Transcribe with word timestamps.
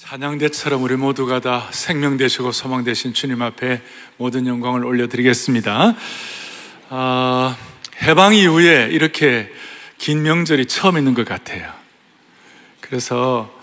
찬양대처럼 0.00 0.82
우리 0.82 0.96
모두가 0.96 1.40
다 1.40 1.68
생명 1.72 2.16
되시고 2.16 2.52
소망 2.52 2.84
되신 2.84 3.12
주님 3.12 3.42
앞에 3.42 3.82
모든 4.16 4.46
영광을 4.46 4.82
올려드리겠습니다. 4.82 5.94
아, 6.88 7.56
해방 8.00 8.34
이후에 8.34 8.88
이렇게 8.90 9.52
긴 9.98 10.22
명절이 10.22 10.66
처음 10.66 10.96
있는 10.96 11.12
것 11.12 11.26
같아요. 11.26 11.70
그래서 12.80 13.54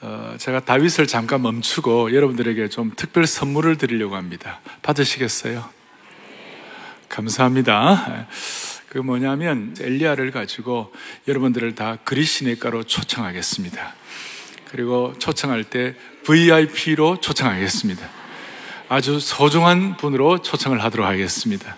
어, 0.00 0.36
제가 0.38 0.60
다윗을 0.60 1.06
잠깐 1.06 1.42
멈추고 1.42 2.14
여러분들에게 2.14 2.68
좀 2.70 2.90
특별 2.96 3.26
선물을 3.26 3.76
드리려고 3.76 4.16
합니다. 4.16 4.60
받으시겠어요? 4.80 5.68
감사합니다. 7.10 8.26
그 8.88 8.96
뭐냐면 8.96 9.76
엘리야를 9.78 10.30
가지고 10.30 10.94
여러분들을 11.28 11.74
다 11.74 11.98
그리시네가로 12.04 12.84
초청하겠습니다. 12.84 13.97
그리고 14.70 15.14
초청할 15.18 15.64
때 15.64 15.94
VIP로 16.24 17.20
초청하겠습니다. 17.20 18.08
아주 18.88 19.20
소중한 19.20 19.96
분으로 19.96 20.42
초청을 20.42 20.82
하도록 20.84 21.06
하겠습니다. 21.06 21.76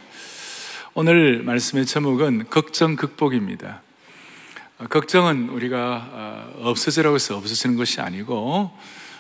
오늘 0.95 1.43
말씀의 1.43 1.87
제목은 1.87 2.47
걱정 2.51 2.97
극복입니다. 2.97 3.83
걱정은 4.89 5.51
우리가 5.51 6.55
없어지라고 6.63 7.17
해서 7.17 7.37
없어지는 7.37 7.77
것이 7.77 8.01
아니고 8.01 8.77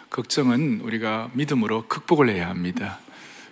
걱정은 0.08 0.80
우리가 0.82 1.30
믿음으로 1.34 1.86
극복을 1.86 2.28
해야 2.28 2.48
합니다. 2.48 2.98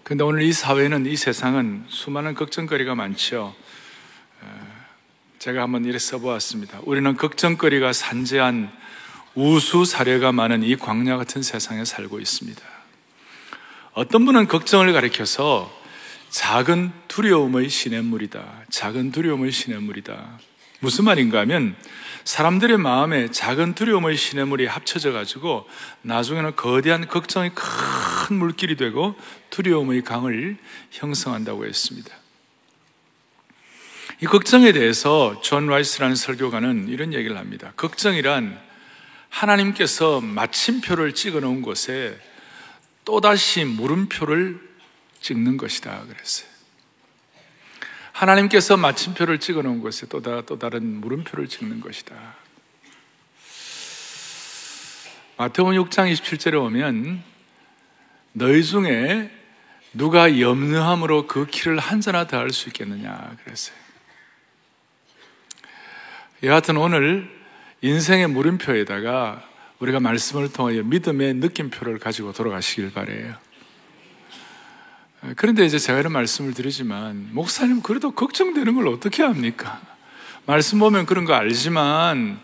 그런데 0.02 0.24
오늘 0.24 0.42
이 0.42 0.52
사회는 0.52 1.06
이 1.06 1.16
세상은 1.16 1.84
수많은 1.88 2.34
걱정거리가 2.34 2.94
많죠. 2.94 3.54
제가 5.38 5.62
한번 5.62 5.84
이렇게 5.84 5.98
써보았습니다. 5.98 6.80
우리는 6.82 7.16
걱정거리가 7.16 7.92
산재한 7.92 8.72
우수 9.40 9.84
사례가 9.84 10.32
많은 10.32 10.64
이 10.64 10.74
광야 10.74 11.16
같은 11.16 11.42
세상에 11.42 11.84
살고 11.84 12.18
있습니다. 12.18 12.60
어떤 13.92 14.24
분은 14.24 14.48
걱정을 14.48 14.92
가리켜서 14.92 15.72
작은 16.28 16.90
두려움의 17.06 17.68
시냇물이다. 17.68 18.64
작은 18.68 19.12
두려움의 19.12 19.52
시냇물이다. 19.52 20.40
무슨 20.80 21.04
말인가 21.04 21.38
하면 21.40 21.76
사람들의 22.24 22.78
마음에 22.78 23.30
작은 23.30 23.76
두려움의 23.76 24.16
시냇물이 24.16 24.66
합쳐져 24.66 25.12
가지고 25.12 25.68
나중에는 26.02 26.56
거대한 26.56 27.06
걱정이 27.06 27.50
큰 27.54 28.36
물길이 28.38 28.74
되고 28.74 29.14
두려움의 29.50 30.02
강을 30.02 30.56
형성한다고 30.90 31.64
했습니다. 31.64 32.10
이 34.20 34.26
걱정에 34.26 34.72
대해서 34.72 35.40
존 35.42 35.68
라이스라는 35.68 36.16
설교가는 36.16 36.88
이런 36.88 37.14
얘기를 37.14 37.36
합니다. 37.36 37.72
걱정이란 37.76 38.66
하나님께서 39.30 40.20
마침표를 40.20 41.14
찍어 41.14 41.40
놓은 41.40 41.62
곳에 41.62 42.18
또다시 43.04 43.64
물음표를 43.64 44.60
찍는 45.20 45.56
것이다 45.56 46.04
그랬어요. 46.04 46.48
하나님께서 48.12 48.76
마침표를 48.76 49.38
찍어 49.38 49.62
놓은 49.62 49.80
곳에 49.80 50.06
또, 50.08 50.20
다, 50.20 50.42
또 50.42 50.58
다른 50.58 50.84
물음표를 51.00 51.48
찍는 51.48 51.80
것이다. 51.80 52.14
마태복음 55.36 55.74
6장 55.84 56.12
27절에 56.12 56.60
오면 56.60 57.22
너희 58.32 58.64
중에 58.64 59.30
누가 59.94 60.40
염려함으로 60.40 61.28
그 61.28 61.46
키를 61.46 61.78
한자나 61.78 62.26
더할 62.26 62.50
수 62.50 62.68
있겠느냐 62.68 63.36
그랬어요. 63.44 63.76
여하튼 66.42 66.76
오늘 66.76 67.37
인생의 67.80 68.28
물음표에다가 68.28 69.42
우리가 69.78 70.00
말씀을 70.00 70.52
통하여 70.52 70.82
믿음의 70.82 71.34
느낌표를 71.34 71.98
가지고 71.98 72.32
돌아가시길 72.32 72.92
바래요. 72.92 73.34
그런데 75.36 75.64
이제 75.64 75.78
제가 75.78 75.98
이런 75.98 76.12
말씀을 76.12 76.54
드리지만 76.54 77.30
목사님 77.32 77.82
그래도 77.82 78.12
걱정되는 78.12 78.74
걸 78.74 78.88
어떻게 78.88 79.22
합니까? 79.22 79.80
말씀 80.46 80.78
보면 80.78 81.06
그런 81.06 81.24
거 81.24 81.34
알지만 81.34 82.40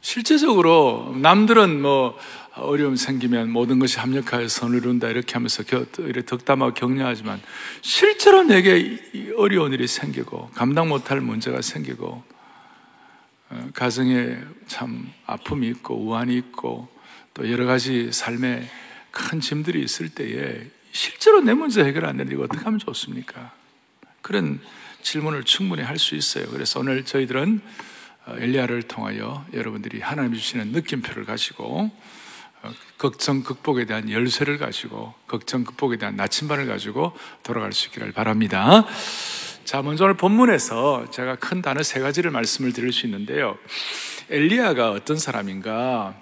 실제적으로 0.00 1.14
남들은 1.20 1.80
뭐 1.80 2.18
어려움 2.54 2.96
생기면 2.96 3.50
모든 3.50 3.78
것이 3.78 3.98
합력하여 3.98 4.48
선을 4.48 4.78
이룬다 4.78 5.08
이렇게 5.08 5.34
하면서 5.34 5.62
이렇게 5.62 6.24
덕담하고 6.24 6.74
격려하지만 6.74 7.40
실제로 7.82 8.42
내게 8.42 8.98
어려운 9.36 9.72
일이 9.72 9.86
생기고 9.86 10.50
감당 10.54 10.88
못할 10.88 11.20
문제가 11.20 11.60
생기고 11.60 12.06
어, 12.06 12.35
가정에 13.74 14.38
참 14.66 15.10
아픔이 15.26 15.68
있고 15.68 15.96
우환이 15.96 16.36
있고 16.36 16.88
또 17.34 17.50
여러 17.50 17.64
가지 17.66 18.10
삶에 18.12 18.68
큰 19.10 19.40
짐들이 19.40 19.82
있을 19.82 20.08
때에 20.08 20.66
실제로 20.92 21.40
내 21.40 21.54
문제 21.54 21.84
해결 21.84 22.06
안 22.06 22.16
되는데 22.16 22.42
어떻게 22.42 22.64
하면 22.64 22.78
좋습니까? 22.78 23.52
그런 24.22 24.60
질문을 25.02 25.44
충분히 25.44 25.82
할 25.82 25.98
수 25.98 26.16
있어요. 26.16 26.46
그래서 26.48 26.80
오늘 26.80 27.04
저희들은 27.04 27.60
어, 28.26 28.34
엘리야를 28.38 28.82
통하여 28.82 29.46
여러분들이 29.52 30.00
하나님 30.00 30.34
주시는 30.34 30.72
느낌표를 30.72 31.24
가지고 31.24 31.90
어, 32.62 32.72
걱정 32.98 33.44
극복에 33.44 33.84
대한 33.84 34.10
열쇠를 34.10 34.58
가지고 34.58 35.14
걱정 35.28 35.62
극복에 35.62 35.96
대한 35.98 36.16
나침반을 36.16 36.66
가지고 36.66 37.16
돌아갈 37.44 37.72
수 37.72 37.86
있기를 37.86 38.10
바랍니다. 38.12 38.84
자, 39.66 39.82
먼저 39.82 40.04
오늘 40.04 40.16
본문에서 40.16 41.10
제가 41.10 41.34
큰 41.34 41.60
단어 41.60 41.82
세 41.82 41.98
가지를 41.98 42.30
말씀을 42.30 42.72
드릴 42.72 42.92
수 42.92 43.04
있는데요. 43.06 43.58
엘리야가 44.30 44.92
어떤 44.92 45.18
사람인가? 45.18 46.14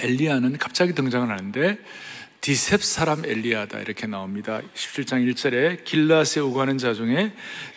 엘리야는 0.00 0.58
갑자기 0.58 0.92
등장을 0.92 1.30
하는데 1.30 1.78
디셉 2.40 2.82
사람 2.82 3.24
엘리야다 3.24 3.78
이렇게 3.78 4.08
나옵니다. 4.08 4.60
17장 4.74 5.24
1절에 5.32 5.84
길라스에 5.84 6.42
오가는 6.42 6.76
자 6.78 6.94
중에 6.94 7.32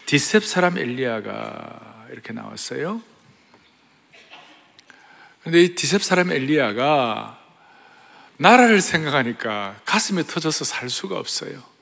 디셉 0.07 0.43
사람 0.43 0.79
엘리야가 0.79 2.07
이렇게 2.11 2.33
나왔어요. 2.33 3.03
근데 5.43 5.61
이 5.61 5.75
디셉 5.75 6.01
사람 6.01 6.31
엘리야가 6.31 7.39
나라를 8.37 8.81
생각하니까 8.81 9.79
가슴에 9.85 10.23
터져서 10.23 10.65
살 10.65 10.89
수가 10.89 11.19
없어요. 11.19 11.74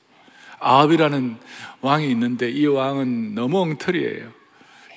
아합이라는 0.64 1.36
왕이 1.82 2.10
있는데 2.10 2.50
이 2.50 2.66
왕은 2.66 3.34
너무 3.34 3.60
엉터리예요. 3.60 4.32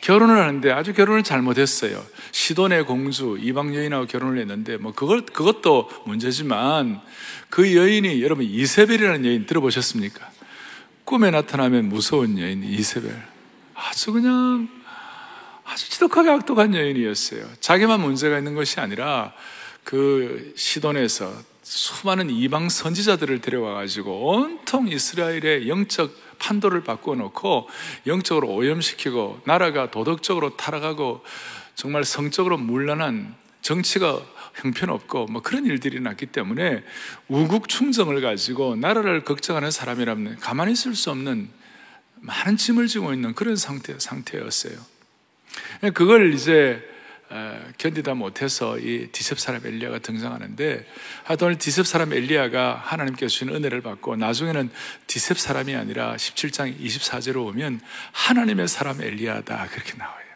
결혼을 0.02 0.38
하는데 0.38 0.72
아주 0.72 0.94
결혼을 0.94 1.24
잘못했어요. 1.24 2.02
시돈의 2.32 2.86
공주 2.86 3.38
이방 3.42 3.76
여인하고 3.76 4.06
결혼을 4.06 4.40
했는데 4.40 4.78
뭐 4.78 4.94
그걸 4.94 5.26
그것도 5.26 5.90
문제지만 6.06 7.02
그 7.50 7.76
여인이 7.76 8.22
여러분 8.24 8.46
이세벨이라는 8.46 9.26
여인 9.26 9.46
들어보셨습니까? 9.46 10.30
꿈에 11.04 11.32
나타나면 11.32 11.90
무서운 11.90 12.40
여인 12.40 12.64
이세벨. 12.64 13.12
아주 13.74 14.14
그냥 14.14 14.70
아주 15.66 15.90
지독하게 15.90 16.30
악독한 16.30 16.74
여인이었어요. 16.74 17.46
자기만 17.60 18.00
문제가 18.00 18.38
있는 18.38 18.56
것이 18.56 18.80
아니라 18.80 19.34
그 19.84 20.54
시돈에서 20.56 21.34
수많은 21.70 22.30
이방 22.30 22.70
선지자들을 22.70 23.42
데려와 23.42 23.74
가지고 23.74 24.30
온통 24.30 24.88
이스라엘의 24.88 25.68
영적 25.68 26.16
판도를 26.40 26.86
바꿔 26.86 27.14
놓고 27.16 27.68
영적으로 28.06 28.48
오염시키고 28.54 29.42
나라가 29.44 29.92
도덕적으로 29.92 30.56
타락하고 30.56 31.26
정말 31.76 32.06
성적으로 32.06 32.58
물란한 32.58 33.36
정치가 33.62 34.22
형편없고 34.56 35.26
뭐 35.26 35.42
그런 35.42 35.66
일들이 35.66 36.00
났기 36.00 36.28
때문에 36.28 36.86
우국 37.28 37.68
충정을 37.68 38.22
가지고 38.22 38.78
나라를 38.78 39.26
걱정하는 39.26 39.70
사람이라면 39.70 40.38
가만히 40.38 40.72
있을 40.72 40.96
수 40.96 41.12
없는 41.12 41.50
많은 42.22 42.56
짐을 42.56 42.88
지고 42.88 43.14
있는 43.14 43.36
그런 43.36 43.58
상태, 43.58 44.00
상태였어요. 44.00 44.80
그걸 45.94 46.34
이제 46.34 46.82
견디다 47.78 48.14
못해서 48.14 48.78
이 48.78 49.08
디셉 49.12 49.40
사람 49.40 49.66
엘리야가 49.66 50.00
등장하는데 50.00 50.86
하여튼 51.24 51.58
디셉 51.58 51.86
사람 51.86 52.14
엘리야가 52.14 52.82
하나님께서 52.84 53.30
주신 53.30 53.50
은혜를 53.50 53.82
받고 53.82 54.16
나중에는 54.16 54.70
디셉 55.08 55.38
사람이 55.38 55.76
아니라 55.76 56.16
17장 56.16 56.80
24절로 56.80 57.48
오면 57.48 57.82
하나님의 58.14 58.68
사람 58.68 59.02
엘리야다 59.02 59.68
그렇게 59.72 59.98
나와요. 59.98 60.28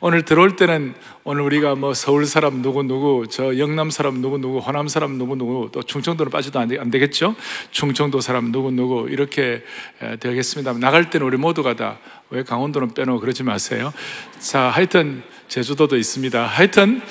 오늘 0.00 0.24
들어올 0.24 0.54
때는 0.54 0.94
오늘 1.24 1.42
우리가 1.42 1.74
뭐 1.74 1.92
서울 1.92 2.24
사람 2.24 2.62
누구 2.62 2.84
누구, 2.84 3.26
저 3.28 3.58
영남 3.58 3.90
사람 3.90 4.20
누구 4.20 4.38
누구, 4.38 4.60
호남 4.60 4.86
사람 4.86 5.18
누구 5.18 5.34
누구, 5.34 5.70
또 5.72 5.82
충청도는 5.82 6.30
빠져도 6.30 6.60
안, 6.60 6.68
되, 6.68 6.98
겠죠 7.00 7.34
충청도 7.72 8.20
사람 8.20 8.52
누구 8.52 8.70
누구 8.70 9.08
이렇게 9.10 9.64
되겠습니다. 10.20 10.74
나갈 10.74 11.10
때는 11.10 11.26
우리 11.26 11.36
모두가 11.36 11.74
다 11.74 11.98
왜 12.30 12.42
강원도는 12.42 12.92
빼놓고 12.92 13.20
그러지 13.20 13.42
마세요. 13.42 13.92
자, 14.38 14.64
하여튼 14.64 15.22
제주도도 15.48 15.96
있습니다. 15.96 16.44
하여튼 16.46 17.02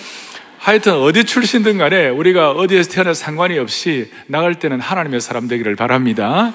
하여튼 0.59 0.93
어디 0.93 1.23
출신든 1.23 1.77
간에 1.77 2.09
우리가 2.09 2.51
어디에서 2.51 2.91
태어나 2.91 3.13
상관이 3.13 3.57
없이 3.57 4.11
나갈 4.27 4.59
때는 4.59 4.79
하나님의 4.79 5.21
사람 5.21 5.47
되기를 5.47 5.75
바랍니다. 5.75 6.53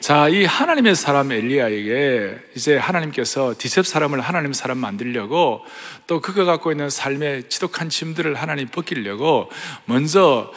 자, 0.00 0.28
이 0.28 0.44
하나님의 0.44 0.94
사람 0.94 1.32
엘리야에게 1.32 2.36
이제 2.54 2.76
하나님께서 2.76 3.54
디셉 3.58 3.86
사람을 3.86 4.20
하나님 4.20 4.52
사람 4.52 4.78
만들려고 4.78 5.62
또 6.06 6.20
그가 6.20 6.44
갖고 6.44 6.70
있는 6.70 6.88
삶의 6.88 7.48
지독한 7.48 7.88
짐들을 7.88 8.34
하나님 8.34 8.68
벗기려고 8.68 9.50
먼저 9.84 10.52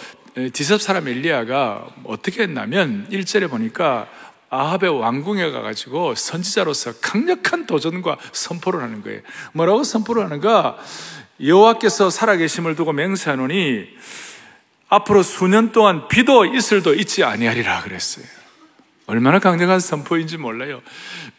디셉 0.54 0.82
사람 0.82 1.08
엘리야가 1.08 1.88
어떻게 2.04 2.44
했냐면 2.44 3.08
1절에 3.12 3.50
보니까 3.50 4.08
아합의 4.50 5.00
왕궁에 5.00 5.52
가가지고 5.52 6.16
선지자로서 6.16 6.94
강력한 7.02 7.66
도전과 7.66 8.18
선포를 8.32 8.82
하는 8.82 9.04
거예요. 9.04 9.22
뭐라고 9.54 9.84
선포를 9.84 10.24
하는가? 10.24 10.78
여호와께서 11.44 12.10
살아계심을 12.10 12.76
두고 12.76 12.94
맹세하노니 12.94 13.88
앞으로 14.90 15.24
수년 15.24 15.72
동안 15.72 16.08
비도 16.08 16.46
이슬도 16.46 16.96
있지 16.96 17.24
아니하리라 17.24 17.84
그랬어요. 17.84 18.26
얼마나 19.06 19.40
강력한 19.40 19.80
선포인지 19.80 20.38
몰라요. 20.38 20.82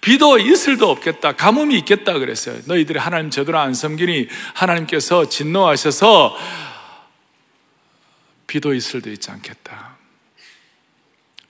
비도 0.00 0.38
이슬도 0.38 0.90
없겠다. 0.90 1.36
가뭄이 1.36 1.76
있겠다 1.78 2.14
그랬어요. 2.14 2.58
너희들이 2.64 2.98
하나님 2.98 3.30
제대로 3.30 3.58
안 3.58 3.74
섬기니 3.74 4.28
하나님께서 4.54 5.28
진노하셔서 5.28 6.36
비도 8.48 8.74
이슬도 8.74 9.10
있지 9.10 9.30
않겠다. 9.30 9.89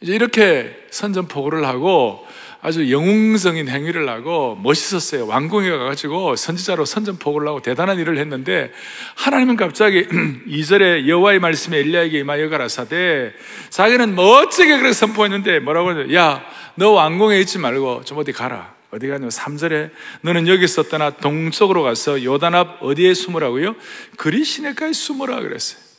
이제 0.03 0.15
이렇게 0.15 0.75
선전포고를 0.91 1.67
하고 1.67 2.27
아주 2.63 2.91
영웅적인 2.91 3.69
행위를 3.69 4.09
하고 4.09 4.59
멋있었어요. 4.63 5.27
왕궁에 5.27 5.71
가가지고 5.71 6.37
선지자로 6.37 6.87
선전포고를 6.87 7.49
하고 7.49 7.61
대단한 7.61 7.99
일을 7.99 8.19
했는데 8.19 8.73
하나님은 9.17 9.57
갑자기 9.57 10.07
2절에 10.49 11.07
여호와의 11.07 11.39
말씀에 11.41 11.79
엘리야에게 11.79 12.19
임하여 12.21 12.49
가라사대 12.49 13.33
자기는 13.69 14.15
멋지게 14.15 14.77
그렇게 14.79 14.93
선포했는데 14.93 15.61
뭐라고 15.61 15.91
하냐 15.91 16.15
야, 16.15 16.45
너 16.77 16.93
왕궁에 16.93 17.39
있지 17.41 17.59
말고 17.59 18.05
좀 18.05 18.19
어디 18.19 18.33
가라. 18.33 18.75
어디 18.93 19.07
가냐면 19.07 19.29
3절에 19.29 19.91
너는 20.23 20.49
여기서 20.49 20.85
떠나 20.85 21.11
동쪽으로 21.11 21.83
가서 21.83 22.25
요단 22.25 22.55
앞 22.55 22.83
어디에 22.83 23.15
숨으라고요? 23.15 23.77
그리 24.17 24.45
시내가에 24.45 24.93
숨으라 24.93 25.41
그랬어요. 25.41 25.90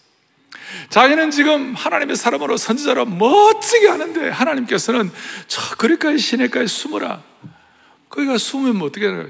자기는 0.89 1.31
지금 1.31 1.73
하나님의 1.73 2.15
사람으로 2.15 2.57
선지자로 2.57 3.05
멋지게 3.05 3.87
하는데 3.87 4.29
하나님께서는 4.29 5.11
저 5.47 5.75
그리까지 5.77 6.17
시내까지 6.17 6.67
숨어라. 6.67 7.23
거기가 8.09 8.37
숨으면 8.37 8.77
뭐 8.77 8.87
어떻게 8.87 9.07
하나 9.07 9.25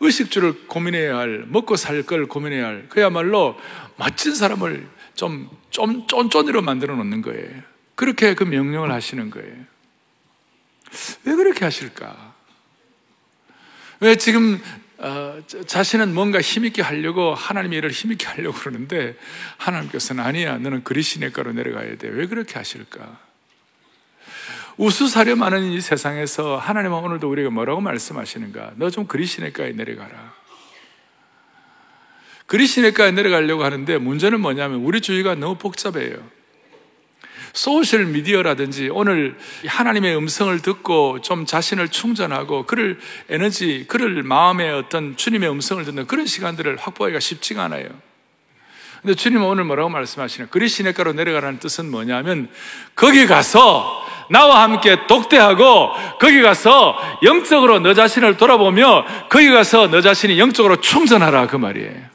의식주를 0.00 0.66
고민해야 0.66 1.16
할, 1.16 1.44
먹고 1.46 1.76
살 1.76 2.02
걸 2.04 2.26
고민해야 2.26 2.66
할, 2.66 2.88
그야말로 2.88 3.58
멋진 3.96 4.34
사람을 4.34 4.88
좀, 5.14 5.48
좀, 5.70 6.06
쫀쫀이로 6.06 6.62
만들어 6.62 6.96
놓는 6.96 7.22
거예요. 7.22 7.62
그렇게 7.94 8.34
그 8.34 8.44
명령을 8.44 8.90
하시는 8.90 9.30
거예요. 9.30 9.54
왜 11.24 11.34
그렇게 11.34 11.64
하실까? 11.64 12.34
왜 14.00 14.16
지금 14.16 14.60
어, 15.04 15.38
자신은 15.66 16.14
뭔가 16.14 16.40
힘있게 16.40 16.80
하려고 16.80 17.34
하나님의 17.34 17.76
일을 17.78 17.90
힘있게 17.90 18.26
하려고 18.26 18.58
그러는데 18.58 19.16
하나님께서는 19.58 20.24
아니야 20.24 20.56
너는 20.56 20.82
그리시네가로 20.82 21.52
내려가야 21.52 21.98
돼. 21.98 22.08
왜 22.08 22.26
그렇게 22.26 22.54
하실까? 22.54 23.18
우수사려 24.78 25.36
많은 25.36 25.72
이 25.72 25.80
세상에서 25.82 26.56
하나님은 26.56 26.96
오늘도 26.98 27.30
우리가 27.30 27.50
뭐라고 27.50 27.82
말씀하시는가? 27.82 28.72
너 28.76 28.88
좀 28.90 29.06
그리시네가에 29.06 29.72
내려가라. 29.72 30.32
그리시네가에 32.46 33.10
내려가려고 33.10 33.62
하는데 33.62 33.98
문제는 33.98 34.40
뭐냐면 34.40 34.80
우리 34.80 35.00
주위가 35.02 35.34
너무 35.34 35.56
복잡해요 35.56 36.16
소셜 37.54 38.06
미디어라든지 38.06 38.90
오늘 38.92 39.38
하나님의 39.64 40.16
음성을 40.16 40.60
듣고 40.60 41.20
좀 41.20 41.46
자신을 41.46 41.88
충전하고 41.88 42.66
그를 42.66 42.98
에너지, 43.30 43.86
그를 43.88 44.24
마음의 44.24 44.72
어떤 44.72 45.16
주님의 45.16 45.48
음성을 45.48 45.82
듣는 45.84 46.06
그런 46.06 46.26
시간들을 46.26 46.76
확보하기가 46.76 47.20
쉽지가 47.20 47.62
않아요. 47.64 47.86
근데 49.00 49.14
주님은 49.14 49.46
오늘 49.46 49.64
뭐라고 49.64 49.88
말씀하시냐? 49.88 50.48
그리 50.48 50.66
시내가로 50.66 51.12
내려가라는 51.12 51.60
뜻은 51.60 51.90
뭐냐면 51.90 52.48
거기 52.96 53.26
가서 53.26 54.04
나와 54.30 54.62
함께 54.62 55.06
독대하고 55.06 55.92
거기 56.18 56.42
가서 56.42 56.98
영적으로 57.22 57.78
너 57.78 57.94
자신을 57.94 58.36
돌아보며 58.36 59.04
거기 59.28 59.50
가서 59.50 59.88
너 59.88 60.00
자신이 60.00 60.40
영적으로 60.40 60.80
충전하라 60.80 61.46
그 61.46 61.56
말이에요. 61.56 62.14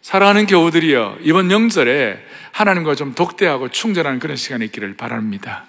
사랑하는 0.00 0.46
교우들이여 0.46 1.18
이번 1.22 1.48
명절에 1.48 2.33
하나님과 2.54 2.94
좀 2.94 3.14
독대하고 3.14 3.70
충전하는 3.70 4.20
그런 4.20 4.36
시간이 4.36 4.64
있기를 4.66 4.94
바랍니다. 4.96 5.64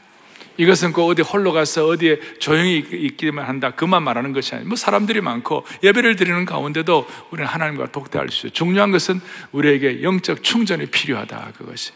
이것은 0.57 0.93
꼭 0.93 1.09
어디 1.09 1.21
홀로 1.21 1.51
가서 1.51 1.87
어디에 1.87 2.19
조용히 2.39 2.77
있기만 2.77 3.45
한다. 3.45 3.71
그만 3.71 4.03
말하는 4.03 4.33
것이 4.33 4.53
아니고, 4.53 4.69
뭐 4.69 4.75
사람들이 4.77 5.19
많고 5.19 5.65
예배를 5.83 6.15
드리는 6.15 6.45
가운데도 6.45 7.07
우리는 7.31 7.49
하나님과 7.49 7.91
독대할 7.91 8.29
수 8.29 8.47
있어요. 8.47 8.53
중요한 8.53 8.91
것은 8.91 9.19
우리에게 9.51 10.03
영적 10.03 10.43
충전이 10.43 10.85
필요하다. 10.85 11.53
그것이. 11.57 11.91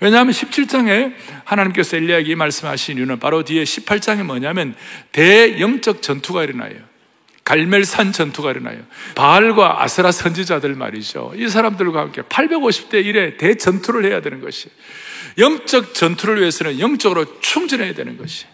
왜냐하면 0.00 0.32
17장에 0.32 1.14
하나님께서 1.44 1.96
엘리야에게 1.96 2.34
말씀하신 2.34 2.98
이유는 2.98 3.20
바로 3.20 3.44
뒤에 3.44 3.62
18장에 3.62 4.24
뭐냐면 4.24 4.74
대영적 5.12 6.02
전투가 6.02 6.42
일어나요. 6.42 6.74
갈멜산 7.46 8.12
전투가 8.12 8.50
일어나요. 8.50 8.82
바알과 9.14 9.80
아스라 9.80 10.10
선지자들 10.10 10.74
말이죠. 10.74 11.32
이 11.36 11.48
사람들과 11.48 12.00
함께 12.00 12.22
850대 12.22 13.04
1의 13.04 13.38
대전투를 13.38 14.04
해야 14.04 14.20
되는 14.20 14.40
것이. 14.40 14.68
영적 15.38 15.94
전투를 15.94 16.40
위해서는 16.40 16.80
영적으로 16.80 17.40
충전해야 17.40 17.94
되는 17.94 18.18
것이. 18.18 18.46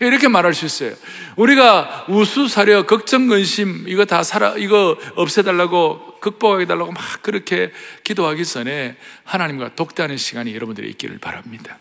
이렇게 0.00 0.28
말할 0.28 0.52
수 0.52 0.66
있어요. 0.66 0.94
우리가 1.36 2.04
우수사려, 2.08 2.84
걱정, 2.84 3.26
근심, 3.26 3.84
이거 3.88 4.04
다 4.04 4.22
살아, 4.22 4.54
이거 4.58 4.98
없애달라고, 5.14 6.18
극복하게달라고 6.20 6.92
막 6.92 7.22
그렇게 7.22 7.72
기도하기 8.04 8.44
전에 8.44 8.96
하나님과 9.24 9.76
독대하는 9.76 10.18
시간이 10.18 10.54
여러분들이 10.54 10.90
있기를 10.90 11.18
바랍니다. 11.18 11.78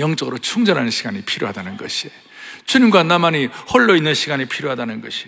영적으로 0.00 0.38
충전하는 0.38 0.90
시간이 0.90 1.22
필요하다는 1.22 1.76
것이. 1.76 2.10
주님과 2.66 3.04
나만이 3.04 3.46
홀로 3.72 3.96
있는 3.96 4.14
시간이 4.14 4.46
필요하다는 4.46 5.00
것이 5.02 5.26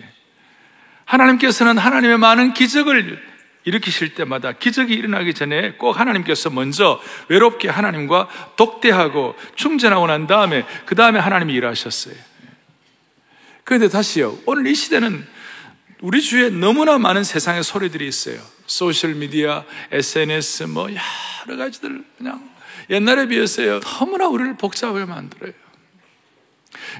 하나님께서는 1.05 1.77
하나님의 1.77 2.17
많은 2.17 2.53
기적을 2.53 3.21
일으키실 3.63 4.13
때마다 4.15 4.53
기적이 4.53 4.93
일어나기 4.93 5.33
전에 5.33 5.73
꼭 5.73 5.99
하나님께서 5.99 6.49
먼저 6.49 7.01
외롭게 7.27 7.67
하나님과 7.67 8.29
독대하고 8.55 9.35
충전하고 9.55 10.07
난 10.07 10.25
다음에 10.25 10.65
그 10.85 10.95
다음에 10.95 11.19
하나님이 11.19 11.53
일하셨어요. 11.53 12.15
그런데 13.65 13.89
다시요. 13.89 14.37
오늘 14.45 14.67
이 14.67 14.73
시대는 14.73 15.27
우리 15.99 16.21
주위에 16.21 16.49
너무나 16.49 16.97
많은 16.97 17.25
세상의 17.25 17.63
소리들이 17.63 18.07
있어요. 18.07 18.39
소셜 18.65 19.15
미디어, 19.15 19.65
SNS 19.91 20.63
뭐 20.63 20.87
여러 20.89 21.57
가지들 21.57 22.03
그냥 22.17 22.49
옛날에 22.89 23.27
비해서요. 23.27 23.81
너무나 23.81 24.27
우리를 24.27 24.55
복잡하게 24.55 25.03
만들어요. 25.03 25.51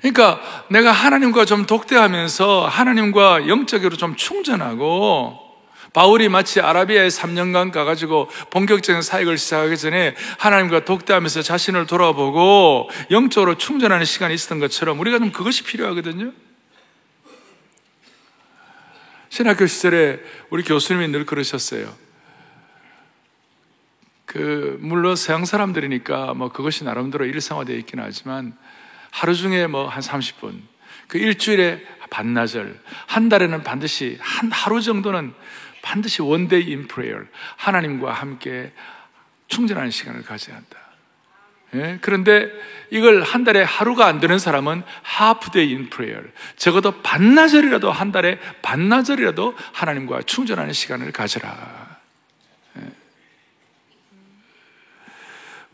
그러니까 0.02 0.42
내가 0.70 0.92
하나님과 0.92 1.46
좀 1.46 1.66
독대하면서 1.66 2.68
하나님과 2.68 3.48
영적으로 3.48 3.96
좀 3.98 4.16
충전하고 4.16 5.48
바울이 5.94 6.30
마치 6.30 6.62
아라비아에 6.62 7.08
3년간 7.08 7.72
가가지고 7.72 8.30
본격적인 8.52 9.02
사역을 9.02 9.38
시작하기 9.38 9.78
전에 9.78 10.16
하나님과 10.38 10.86
독대하면서 10.86 11.42
자신을 11.42 11.88
돌아보고 11.88 12.90
영적으로 13.10 13.56
충전하는 13.56 14.06
시간이 14.06 14.34
있었던 14.34 14.60
것처럼 14.60 15.00
우리가 15.00 15.18
좀 15.18 15.32
그것이 15.32 15.64
필요하거든요. 15.64 16.34
신학교 19.30 19.66
시절에 19.66 20.20
우리 20.50 20.64
교수님이 20.64 21.08
늘 21.10 21.26
그러셨어요. 21.26 21.94
그, 24.26 24.78
물론 24.82 25.16
서양 25.16 25.46
사람들이니까 25.46 26.34
뭐 26.34 26.52
그것이 26.52 26.84
나름대로 26.84 27.26
일상화되어 27.26 27.76
있긴 27.78 28.00
하지만 28.02 28.56
하루 29.12 29.36
중에 29.36 29.68
뭐 29.68 29.88
한 29.88 30.02
30분, 30.02 30.62
그 31.08 31.18
일주일에 31.18 31.86
반나절, 32.10 32.80
한 33.08 33.30
달에는 33.30 33.64
반드시 33.64 34.18
한 34.22 34.52
하루 34.52 34.82
정도는 34.82 35.34
반드시 35.82 36.22
one 36.22 36.46
day 36.46 36.70
in 36.70 36.88
prayer 36.88 37.20
하나님과 37.56 38.12
함께 38.12 38.74
충전하는 39.48 39.92
시간을 39.92 40.24
가져야 40.24 40.56
한다. 40.58 40.78
예? 41.76 42.00
그런데 42.02 42.50
이걸 42.92 43.24
한 43.24 43.44
달에 43.44 43.62
하루가 43.62 44.06
안 44.06 44.20
되는 44.20 44.40
사람은 44.40 44.84
half 45.02 45.52
day 45.52 45.72
in 45.72 45.90
prayer 45.90 46.22
적어도 46.56 47.02
반나절이라도 47.02 47.92
한 47.92 48.12
달에 48.12 48.40
반나절이라도 48.62 49.56
하나님과 49.74 50.22
충전하는 50.24 50.74
시간을 50.74 51.12
가져라. 51.12 51.87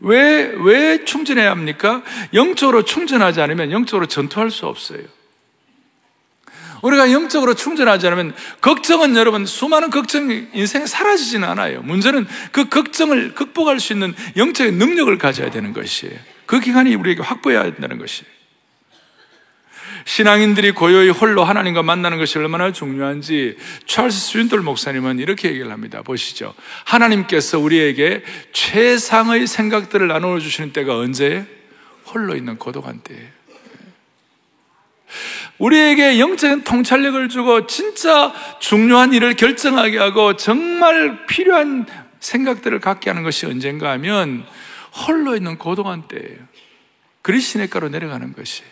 왜, 0.04 0.52
왜 0.58 1.04
충전해야 1.04 1.50
합니까? 1.50 2.02
영적으로 2.34 2.84
충전하지 2.84 3.40
않으면 3.40 3.72
영적으로 3.72 4.06
전투할 4.06 4.50
수 4.50 4.66
없어요. 4.66 5.00
우리가 6.82 7.10
영적으로 7.10 7.54
충전하지 7.54 8.06
않으면 8.08 8.34
걱정은 8.60 9.16
여러분 9.16 9.46
수많은 9.46 9.88
걱정이 9.88 10.48
인생에 10.52 10.86
사라지지는 10.86 11.48
않아요. 11.48 11.80
문제는 11.80 12.26
그 12.52 12.68
걱정을 12.68 13.34
극복할 13.34 13.80
수 13.80 13.94
있는 13.94 14.14
영적인 14.36 14.76
능력을 14.76 15.16
가져야 15.16 15.50
되는 15.50 15.72
것이에요. 15.72 16.14
그 16.44 16.60
기간이 16.60 16.94
우리에게 16.94 17.22
확보해야 17.22 17.62
된다는 17.62 17.96
것이. 17.96 18.24
신앙인들이 20.04 20.72
고요히 20.72 21.08
홀로 21.10 21.44
하나님과 21.44 21.82
만나는 21.82 22.18
것이 22.18 22.38
얼마나 22.38 22.72
중요한지 22.72 23.56
찰스 23.86 24.32
스윈돌 24.32 24.60
목사님은 24.60 25.18
이렇게 25.18 25.48
얘기를 25.48 25.70
합니다. 25.70 26.02
보시죠. 26.02 26.54
하나님께서 26.84 27.58
우리에게 27.58 28.22
최상의 28.52 29.46
생각들을 29.46 30.06
나누어 30.08 30.38
주시는 30.38 30.72
때가 30.72 30.98
언제예요? 30.98 31.44
홀로 32.06 32.36
있는 32.36 32.58
고독한 32.58 33.00
때예요. 33.00 33.26
우리에게 35.58 36.18
영적인 36.18 36.64
통찰력을 36.64 37.28
주고 37.28 37.66
진짜 37.66 38.34
중요한 38.58 39.14
일을 39.14 39.34
결정하게 39.34 39.98
하고 39.98 40.36
정말 40.36 41.26
필요한 41.26 41.86
생각들을 42.20 42.80
갖게 42.80 43.10
하는 43.10 43.22
것이 43.22 43.46
언젠가 43.46 43.90
하면 43.92 44.44
홀로 45.06 45.36
있는 45.36 45.56
고독한 45.56 46.08
때예요. 46.08 46.38
그리스네가로 47.22 47.88
내려가는 47.88 48.32
것이. 48.32 48.62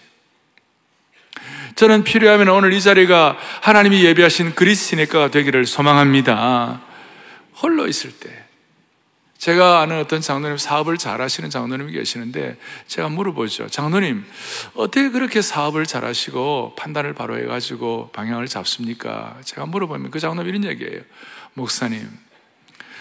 저는 1.75 2.05
필요하면 2.05 2.49
오늘 2.49 2.73
이 2.73 2.81
자리가 2.81 3.37
하나님이 3.63 4.05
예비하신 4.05 4.55
그리스네가가 4.55 5.31
되기를 5.31 5.67
소망합니다. 5.67 6.81
홀로 7.63 7.87
있을 7.87 8.13
때. 8.13 8.43
제가 9.39 9.81
아는 9.81 9.99
어떤 9.99 10.21
장로님 10.21 10.57
사업을 10.57 10.99
잘 10.99 11.21
하시는 11.21 11.51
장로님이 11.51 11.93
계시는데 11.95 12.57
제가 12.87 13.09
물어보죠. 13.09 13.67
장로님, 13.67 14.25
어떻게 14.75 15.11
그렇게 15.11 15.43
사업을 15.43 15.85
잘 15.85 16.05
하시고 16.05 16.77
판단을 16.79 17.13
바로 17.13 17.37
해가지고 17.39 18.11
방향을 18.13 18.47
잡습니까? 18.47 19.37
제가 19.43 19.67
물어보면 19.67 20.13
그 20.13 20.21
장로님 20.21 20.49
이런 20.49 20.65
얘기예요. 20.65 21.01
목사님, 21.55 22.09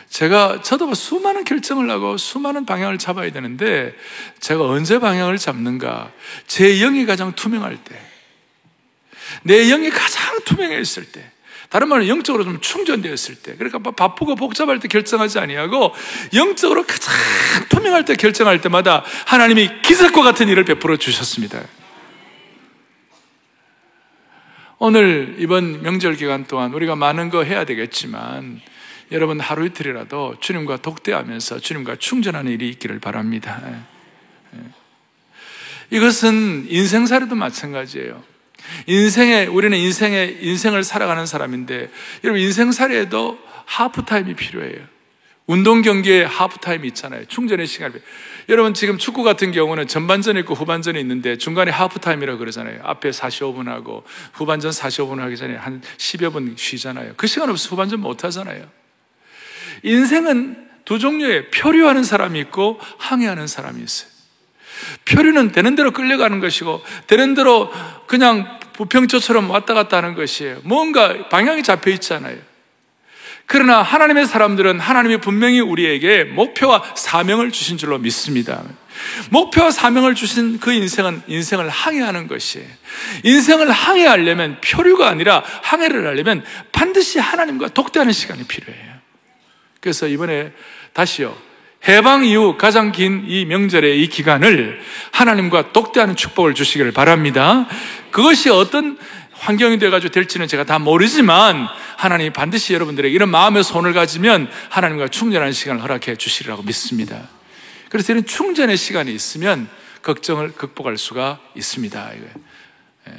제가 0.10 0.64
저도 0.64 0.88
뭐 0.88 0.96
수많은 0.96 1.44
결정을 1.44 1.88
하고 1.92 2.18
수많은 2.18 2.66
방향을 2.66 2.98
잡아야 2.98 3.32
되는데 3.32 3.96
제가 4.40 4.66
언제 4.66 4.98
방향을 4.98 5.38
잡는가? 5.38 6.12
제 6.48 6.80
영이 6.80 7.06
가장 7.06 7.34
투명할 7.34 7.78
때, 7.84 8.11
내 9.44 9.68
영이 9.68 9.90
가장 9.90 10.40
투명했을 10.46 11.12
때, 11.12 11.32
다른 11.70 11.88
말로 11.88 12.08
영적으로 12.08 12.44
좀 12.44 12.60
충전되었을 12.60 13.36
때, 13.36 13.56
그러니까 13.56 13.80
바쁘고 13.92 14.36
복잡할 14.36 14.80
때 14.80 14.88
결정하지 14.88 15.40
아니하고 15.40 15.94
영적으로 16.34 16.86
가장 16.86 17.14
투명할 17.70 18.04
때 18.04 18.16
결정할 18.16 18.60
때마다 18.60 19.04
하나님이 19.26 19.82
기적과 19.82 20.22
같은 20.22 20.50
일을 20.50 20.66
베풀어 20.66 20.98
주셨습니다. 20.98 21.62
오늘 24.80 25.36
이번 25.38 25.84
명절 25.84 26.16
기간 26.16 26.46
동안 26.46 26.74
우리가 26.74 26.96
많은 26.96 27.30
거 27.30 27.44
해야 27.44 27.66
되겠지만 27.66 28.60
여러분 29.12 29.40
하루 29.40 29.66
이틀이라도 29.66 30.38
주님과 30.40 30.78
독대하면서 30.78 31.60
주님과 31.60 31.98
충전하는 31.98 32.52
일이 32.52 32.68
있기를 32.70 33.00
바랍니다. 33.00 33.62
예. 34.56 34.60
이것은 35.96 36.66
인생사례도 36.68 37.36
마찬가지예요. 37.36 38.24
인생에, 38.88 39.46
우리는 39.46 39.78
인생에, 39.78 40.38
인생을 40.42 40.84
살아가는 40.84 41.26
사람인데, 41.26 41.90
여러분, 42.24 42.42
인생살이에도 42.42 43.40
하프타임이 43.66 44.36
필요해요. 44.36 44.80
운동 45.48 45.82
경기에 45.82 46.24
하프타임이 46.24 46.88
있잖아요. 46.90 47.26
충전의 47.26 47.68
시간이. 47.68 47.96
여러분, 48.50 48.74
지금 48.74 48.98
축구 48.98 49.24
같은 49.24 49.52
경우는 49.52 49.88
전반전이 49.88 50.40
있고 50.42 50.54
후반전이 50.54 51.00
있는데 51.00 51.38
중간에 51.38 51.72
하프타임이라고 51.72 52.40
그러잖아요. 52.40 52.80
앞에 52.84 53.10
45분 53.10 53.68
하고 53.68 54.04
후반전 54.34 54.72
45분 54.72 55.20
하기 55.20 55.36
전에 55.36 55.56
한 55.56 55.82
10여 55.98 56.32
분 56.32 56.56
쉬잖아요. 56.58 57.14
그 57.18 57.28
시간 57.28 57.50
없이 57.50 57.68
후반전 57.70 58.00
못 58.00 58.24
하잖아요. 58.24 58.66
인생은 59.84 60.70
두 60.86 61.00
종류의 61.00 61.52
표류하는 61.52 62.04
사람이 62.04 62.40
있고 62.40 62.80
항해하는 62.98 63.48
사람이 63.48 63.84
있어요. 63.84 64.11
표류는 65.06 65.52
되는 65.52 65.76
대로 65.76 65.92
끌려가는 65.92 66.40
것이고 66.40 66.84
되는 67.08 67.34
대로 67.34 67.72
그냥 68.08 68.60
부평초처럼 68.74 69.50
왔다 69.50 69.74
갔다 69.74 69.98
하는 69.98 70.16
것이에요. 70.16 70.60
뭔가 70.64 71.30
방향이 71.30 71.64
잡혀 71.64 71.92
있잖아요. 71.92 72.38
그러나 73.46 73.82
하나님의 73.82 74.28
사람들은 74.28 74.80
하나님이 74.80 75.18
분명히 75.18 75.60
우리에게 75.60 76.24
목표와 76.24 76.84
사명을 76.96 77.52
주신 77.52 77.78
줄로 77.78 77.98
믿습니다. 77.98 78.64
목표와 79.30 79.72
사명을 79.72 80.16
주신 80.16 80.60
그 80.60 80.72
인생은 80.72 81.24
인생을 81.28 81.68
항해하는 81.68 82.28
것이에요. 82.28 82.68
인생을 83.24 83.70
항해하려면 83.70 84.62
표류가 84.62 85.10
아니라 85.10 85.44
항해를 85.64 86.08
하려면 86.08 86.46
반드시 86.72 87.20
하나님과 87.20 87.70
독대하는 87.70 88.14
시간이 88.14 88.46
필요해요. 88.46 88.94
그래서 89.82 90.08
이번에 90.08 90.54
다시요. 90.94 91.36
해방 91.88 92.26
이후 92.26 92.58
가장 92.58 92.92
긴 92.92 93.26
이 93.28 93.46
명절의 93.46 94.02
이 94.02 94.08
기간을 94.08 94.80
하나님과 95.12 95.72
독대하는 95.74 96.16
축복을 96.16 96.54
주시기를 96.54 96.92
바랍니다. 96.92 97.68
그것이 98.12 98.50
어떤 98.50 98.98
환경이 99.32 99.80
돼가지고 99.80 100.12
될지는 100.12 100.48
제가 100.48 100.64
다 100.64 100.78
모르지만 100.78 101.68
하나님이 101.98 102.30
반드시 102.30 102.74
여러분들에게 102.76 103.14
이런 103.14 103.30
마음의 103.30 103.64
손을 103.64 103.94
가지면 103.94 104.50
하나님과 104.70 105.08
충전하는 105.08 105.52
시간을 105.52 105.82
허락해 105.82 106.16
주시리라고 106.16 106.62
믿습니다. 106.64 107.28
그래서 107.90 108.14
이런 108.14 108.26
충전의 108.26 108.78
시간이 108.78 109.12
있으면 109.14 109.68
걱정을 110.04 110.54
극복할 110.54 110.98
수가 110.98 111.40
있습니다. 111.56 112.12
예. 113.10 113.12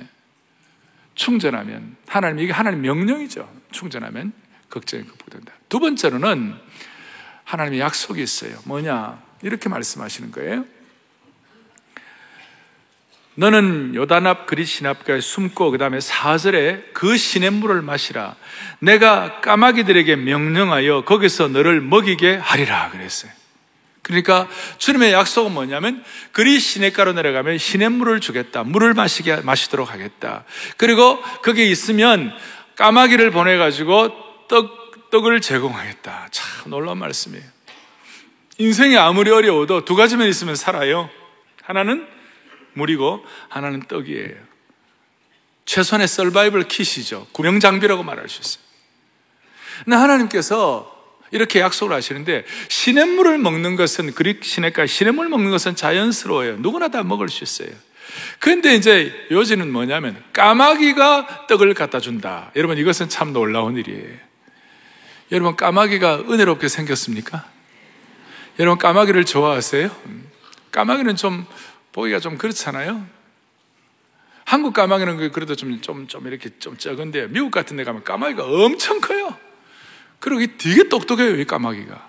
충전하면 1.15 1.97
하나님 2.07 2.39
이게 2.39 2.53
하나님 2.53 2.83
명령이죠. 2.83 3.49
충전하면 3.73 4.33
걱정이 4.71 5.05
극복된다. 5.05 5.53
두 5.69 5.81
번째로는 5.81 6.55
하나님의 7.53 7.81
약속이 7.81 8.23
있어요. 8.23 8.57
뭐냐? 8.65 9.21
이렇게 9.43 9.69
말씀하시는 9.69 10.33
거예요. 10.33 10.65
너는 13.35 13.95
요단 13.95 14.27
앞 14.27 14.47
그리 14.47 14.65
시납가에 14.65 15.21
숨고 15.21 15.71
그 15.71 15.79
다음에 15.79 16.01
사절에 16.01 16.83
그 16.95 17.19
시냇물을 17.19 17.83
마시라. 17.83 18.37
내가 18.79 19.41
까마귀들에게 19.43 20.17
명령하여 20.17 21.05
거기서 21.05 21.49
너를 21.49 21.83
먹이게 21.83 22.37
하리라 22.37 22.91
그랬어요. 22.91 23.31
그러니까 24.01 24.49
주님의 24.79 25.13
약속은 25.13 25.53
뭐냐면 25.53 26.03
그리 26.33 26.59
시냇가로 26.59 27.13
내려가면 27.13 27.59
시냇물을 27.59 28.21
주겠다. 28.21 28.65
물을 28.65 28.95
마시게 28.95 29.37
마시도록 29.37 29.93
하겠다. 29.93 30.45
그리고 30.79 31.21
거기 31.43 31.71
있으면 31.71 32.33
까마귀를 32.77 33.31
보내 33.31 33.59
가지고 33.59 34.11
떡 34.49 34.82
떡을 35.13 35.43
제공하겠다. 35.43 36.29
참 36.31 36.71
놀라운 36.71 36.99
말씀이에요. 36.99 37.45
인생이 38.59 38.97
아무리 38.97 39.31
어려워도 39.31 39.85
두 39.85 39.95
가지만 39.95 40.27
있으면 40.27 40.57
살아요. 40.57 41.11
하나는 41.63 42.07
물이고 42.73 43.25
하나는 43.49 43.83
떡이에요. 43.87 44.35
최선의 45.67 46.09
서바이벌 46.09 46.65
킷이죠. 46.65 47.29
구명 47.33 47.61
장비라고 47.61 48.03
말할 48.03 48.29
수 48.29 48.41
있어요. 48.41 48.65
근데 49.85 49.97
하나님께서 49.97 50.91
이렇게 51.31 51.61
약속을 51.61 51.95
하시는데 51.95 52.45
시냇물을 52.69 53.39
먹는 53.39 53.77
것은 53.77 54.15
그릭 54.15 54.45
시냇가 54.45 54.87
시냇물 54.87 55.29
먹는 55.29 55.51
것은 55.51 55.77
자연스러워요. 55.77 56.57
누구나 56.57 56.89
다 56.89 57.03
먹을 57.03 57.29
수 57.29 57.45
있어요. 57.45 57.75
그런데 58.39 58.75
이제 58.75 59.13
요지는 59.31 59.73
뭐냐면 59.73 60.23
까마귀가 60.33 61.47
떡을 61.49 61.75
갖다 61.75 62.01
준다. 62.01 62.51
여러분 62.57 62.79
이것은 62.79 63.09
참 63.09 63.33
놀라운 63.33 63.77
일이에요. 63.77 64.32
여러분 65.33 65.57
까마귀가 65.57 66.25
은혜롭게 66.29 66.69
생겼습니까? 66.69 67.47
여러분 68.59 68.79
까마귀를 68.79 69.25
좋아하세요? 69.25 69.91
까마귀는 70.71 71.17
좀 71.17 71.47
보기가 71.93 72.21
좀 72.21 72.37
그렇잖아요. 72.37 73.07
한국 74.45 74.75
까마귀는 74.75 75.17
그 75.17 75.31
그래도 75.31 75.57
좀, 75.57 75.81
좀, 75.81 76.07
좀 76.07 76.27
이렇게 76.27 76.51
좀 76.59 76.77
적은데, 76.77 77.29
미국 77.29 77.51
같은 77.51 77.79
데 77.79 77.85
가면 77.85 78.05
까마귀가 78.05 78.45
엄청 78.45 79.01
커요. 79.01 79.35
그리고 80.21 80.53
되게 80.59 80.91
똑똑해요, 80.91 81.41
이 81.41 81.47
까마귀가. 81.47 82.09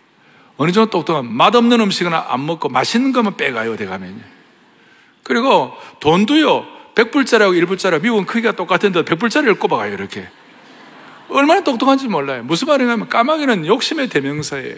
어느 0.58 0.72
정도 0.74 0.90
똑똑한, 0.90 1.26
맛없는 1.32 1.80
음식은 1.80 2.14
안 2.14 2.46
먹고 2.46 2.68
맛있는 2.68 3.14
것만 3.14 3.38
빼가요, 3.38 3.78
대 3.78 3.86
가면요. 3.86 4.22
그리고 5.24 5.72
돈도요, 6.02 6.68
100불짜리하고 6.96 7.66
1불짜리, 7.66 8.02
미국은 8.02 8.26
크기가 8.26 8.52
똑같은데 8.52 9.04
100불짜리를 9.04 9.58
꼽아가요, 9.58 9.94
이렇게. 9.94 10.28
얼마나 11.30 11.64
똑똑한지 11.64 12.08
몰라요. 12.08 12.44
무슨 12.44 12.68
말이냐면 12.68 13.10
까마귀는 13.10 13.66
욕심의 13.66 14.10
대명사예요. 14.10 14.78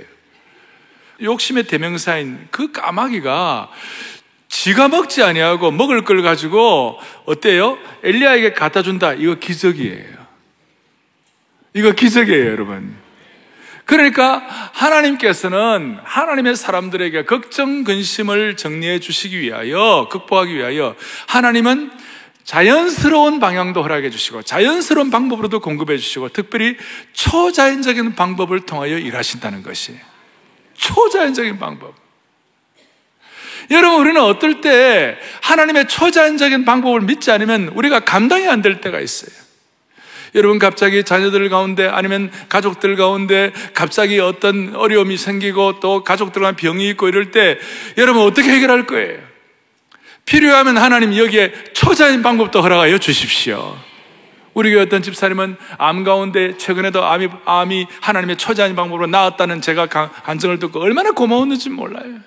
욕심의 1.21 1.63
대명사인 1.63 2.47
그 2.51 2.71
까마귀가 2.71 3.69
지가 4.47 4.87
먹지 4.87 5.23
아니하고 5.23 5.71
먹을 5.71 6.03
걸 6.03 6.21
가지고 6.21 6.99
어때요? 7.25 7.77
엘리야에게 8.03 8.53
갖다 8.53 8.81
준다. 8.81 9.13
이거 9.13 9.35
기적이에요. 9.35 10.15
이거 11.73 11.91
기적이에요, 11.91 12.51
여러분. 12.51 12.95
그러니까 13.85 14.43
하나님께서는 14.73 15.99
하나님의 16.03 16.55
사람들에게 16.55 17.25
걱정 17.25 17.83
근심을 17.83 18.57
정리해 18.57 18.99
주시기 18.99 19.39
위하여 19.39 20.07
극복하기 20.09 20.55
위하여 20.55 20.95
하나님은 21.27 21.91
자연스러운 22.45 23.39
방향도 23.39 23.81
허락해 23.81 24.09
주시고 24.11 24.43
자연스러운 24.43 25.09
방법으로도 25.09 25.59
공급해 25.59 25.97
주시고 25.97 26.29
특별히 26.29 26.77
초자연적인 27.13 28.15
방법을 28.15 28.61
통하여 28.61 28.97
일하신다는 28.97 29.63
것이 29.63 29.95
초자연적인 30.75 31.57
방법. 31.57 31.95
여러분, 33.71 33.99
우리는 34.01 34.21
어떨 34.21 34.61
때 34.61 35.17
하나님의 35.41 35.87
초자연적인 35.87 36.65
방법을 36.65 37.01
믿지 37.01 37.31
않으면 37.31 37.69
우리가 37.69 38.01
감당이 38.01 38.47
안 38.47 38.61
될 38.61 38.79
때가 38.79 38.99
있어요. 38.99 39.31
여러분, 40.35 40.59
갑자기 40.59 41.03
자녀들 41.03 41.49
가운데 41.49 41.87
아니면 41.87 42.31
가족들 42.49 42.95
가운데 42.95 43.53
갑자기 43.73 44.19
어떤 44.19 44.75
어려움이 44.75 45.17
생기고 45.17 45.79
또 45.79 46.03
가족들과 46.03 46.51
병이 46.51 46.87
있고 46.89 47.07
이럴 47.07 47.31
때 47.31 47.57
여러분 47.97 48.21
어떻게 48.21 48.49
해결할 48.51 48.85
거예요? 48.85 49.34
필요하면 50.25 50.77
하나님 50.77 51.15
여기에 51.15 51.53
초자연 51.73 52.21
방법도 52.23 52.61
허락하여 52.61 52.97
주십시오. 52.97 53.77
우리 54.53 54.71
교회 54.71 54.83
어떤 54.83 55.03
집사님은 55.03 55.57
암 55.77 56.03
가운데 56.03 56.57
최근에도 56.57 57.03
암이, 57.03 57.27
암이 57.45 57.87
하나님의 58.01 58.37
초자연 58.37 58.75
방법으로 58.75 59.07
나았다는 59.07 59.61
제가 59.61 59.87
간증을 59.87 60.59
듣고 60.59 60.79
얼마나 60.79 61.11
고마웠는지 61.11 61.69
몰라요. 61.69 62.19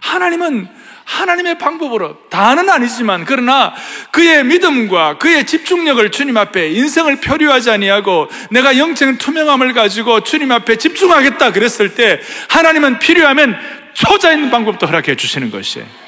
하나님은 0.00 0.68
하나님의 1.04 1.58
방법으로 1.58 2.28
다는 2.30 2.70
아니지만 2.70 3.24
그러나 3.24 3.74
그의 4.12 4.44
믿음과 4.44 5.18
그의 5.18 5.44
집중력을 5.44 6.10
주님 6.12 6.36
앞에 6.36 6.70
인생을 6.70 7.16
표류하지 7.20 7.70
아니하고 7.70 8.28
내가 8.50 8.78
영적 8.78 9.18
투명함을 9.18 9.74
가지고 9.74 10.20
주님 10.20 10.52
앞에 10.52 10.76
집중하겠다 10.76 11.52
그랬을 11.52 11.96
때 11.96 12.20
하나님은 12.48 13.00
필요하면 13.00 13.58
초자연 13.94 14.50
방법도 14.50 14.86
허락해 14.86 15.16
주시는 15.16 15.50
것이에요. 15.50 15.99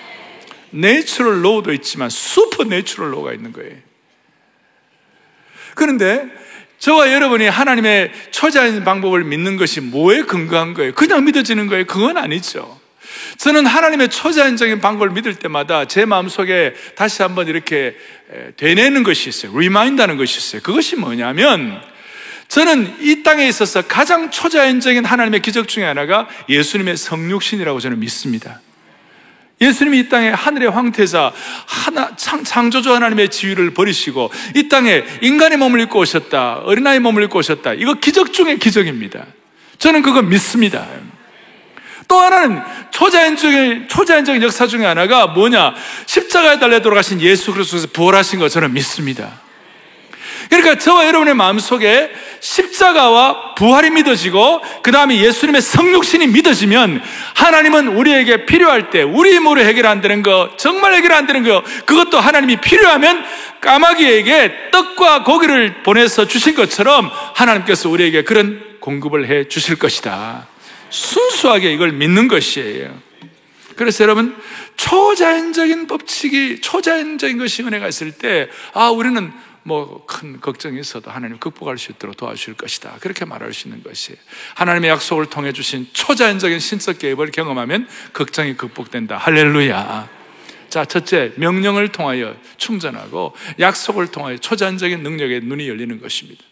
natural 0.73 1.45
law도 1.45 1.73
있지만 1.75 2.11
supernatural 2.11 3.13
law가 3.13 3.33
있는 3.33 3.53
거예요. 3.53 3.77
그런데 5.75 6.27
저와 6.79 7.13
여러분이 7.13 7.47
하나님의 7.47 8.13
초자연 8.33 8.83
방법을 8.85 9.25
믿는 9.25 9.57
것이 9.57 9.81
뭐에 9.81 10.23
근거한 10.23 10.75
거예요? 10.75 10.95
그냥 10.95 11.25
믿어지는 11.25 11.69
거예요? 11.69 11.87
그건 11.87 12.17
아니죠. 12.17 12.81
저는 13.39 13.67
하나님의 13.67 14.09
초자연적인 14.09 14.81
방법을 14.81 15.11
믿을 15.11 15.35
때마다 15.37 15.87
제 15.87 16.05
마음속에 16.05 16.75
다시 16.97 17.23
한번 17.23 17.49
이렇게 17.49 17.97
되뇌는 18.57 19.03
것이 19.03 19.29
있어요. 19.29 19.57
remind하는 19.57 20.17
것이 20.17 20.39
있어요. 20.39 20.63
그것이 20.63 20.97
뭐냐면 20.97 21.81
저는 22.49 22.97
이 23.01 23.23
땅에 23.23 23.47
있어서 23.49 23.83
가장 23.83 24.31
초자연적인 24.31 25.05
하나님의 25.05 25.41
기적 25.41 25.69
중에 25.69 25.85
하나가 25.85 26.29
예수님의 26.49 26.97
성육신이라고 26.97 27.81
저는 27.81 28.01
믿습니다. 28.01 28.61
예수님이 29.61 30.01
이 30.01 30.09
땅에 30.09 30.31
하늘의 30.31 30.71
황태자, 30.71 31.33
하나, 31.67 32.17
창, 32.17 32.43
창조주 32.43 32.93
하나님의 32.93 33.29
지위를 33.29 33.75
버리시고 33.75 34.31
이 34.57 34.69
땅에 34.69 35.05
인간의 35.21 35.59
몸을 35.59 35.81
입고 35.83 36.01
오셨다. 36.01 36.63
어린아이 36.65 36.99
몸을 36.99 37.23
입고 37.25 37.39
오셨다. 37.39 37.75
이거 37.75 37.95
기적 37.95 38.33
중의 38.33 38.59
기적입니다. 38.59 39.27
저는 39.79 40.03
그거 40.03 40.23
믿습니다. 40.23 40.87
또 42.09 42.19
하나는 42.19 42.61
초자연적인, 42.91 43.89
초자연적인 43.89 44.43
역사 44.43 44.67
중에 44.67 44.85
하나가 44.85 45.29
뭐냐? 45.29 45.75
십자가에 46.07 46.59
달려 46.59 46.81
돌아가신 46.81 47.21
예수 47.21 47.53
그리스도에서 47.53 47.89
부활하신 47.93 48.39
거 48.39 48.49
저는 48.49 48.73
믿습니다. 48.75 49.42
그러니까 50.49 50.77
저와 50.77 51.07
여러분의 51.07 51.35
마음속에 51.35 52.11
십자가와 52.41 53.55
부활이 53.55 53.91
믿어지고 53.91 54.61
그 54.83 54.91
다음에 54.91 55.19
예수님의 55.19 55.63
성육신이 55.63 56.27
믿어지면 56.29 57.03
하나님은 57.35 57.89
우리에게 57.89 58.47
필요할 58.47 58.91
때 58.91 59.03
우리 59.03 59.35
힘으로 59.35 59.61
해결 59.61 59.87
안 59.87 60.01
되는 60.01 60.23
거 60.23 60.51
정말 60.57 60.95
해결 60.95 61.13
안 61.13 61.27
되는 61.27 61.45
거 61.45 61.63
그것도 61.87 62.19
하나님이 62.19 62.57
필요하면 62.61 63.25
까마귀에게 63.61 64.71
떡과 64.73 65.25
고기를 65.25 65.83
보내서 65.83 66.27
주신 66.27 66.55
것처럼 66.55 67.11
하나님께서 67.35 67.89
우리에게 67.89 68.25
그런 68.25 68.61
공급을 68.81 69.29
해 69.29 69.49
주실 69.49 69.77
것이다. 69.79 70.49
순수하게 70.91 71.73
이걸 71.73 71.93
믿는 71.93 72.29
것이에요. 72.29 72.93
그래서 73.77 74.05
여러분 74.05 74.37
초자연적인 74.77 75.87
법칙이 75.87 76.61
초자연적인 76.61 77.39
것이 77.39 77.63
은혜가 77.63 77.89
있을 77.89 78.13
때 78.13 78.49
아 78.75 78.91
우리는 78.91 79.33
뭐 79.65 80.05
큰 80.07 80.41
걱정이 80.41 80.79
있어도 80.81 81.11
하나님 81.11 81.39
극복할 81.39 81.79
수 81.79 81.93
있도록 81.93 82.17
도와주실 82.17 82.55
것이다. 82.55 82.97
그렇게 83.01 83.25
말할 83.25 83.53
수 83.53 83.69
있는 83.69 83.83
것이 83.83 84.17
하나님의 84.55 84.91
약속을 84.91 85.27
통해 85.27 85.53
주신 85.53 85.89
초자연적인 85.93 86.59
신적 86.59 86.99
개입을 86.99 87.31
경험하면 87.31 87.89
걱정이 88.13 88.57
극복된다. 88.57 89.17
할렐루야. 89.17 90.09
자, 90.69 90.85
첫째, 90.85 91.33
명령을 91.37 91.89
통하여 91.89 92.37
충전하고 92.57 93.35
약속을 93.61 94.11
통하여 94.11 94.39
초자연적인 94.39 95.03
능력에 95.03 95.41
눈이 95.41 95.69
열리는 95.69 96.01
것입니다. 96.01 96.43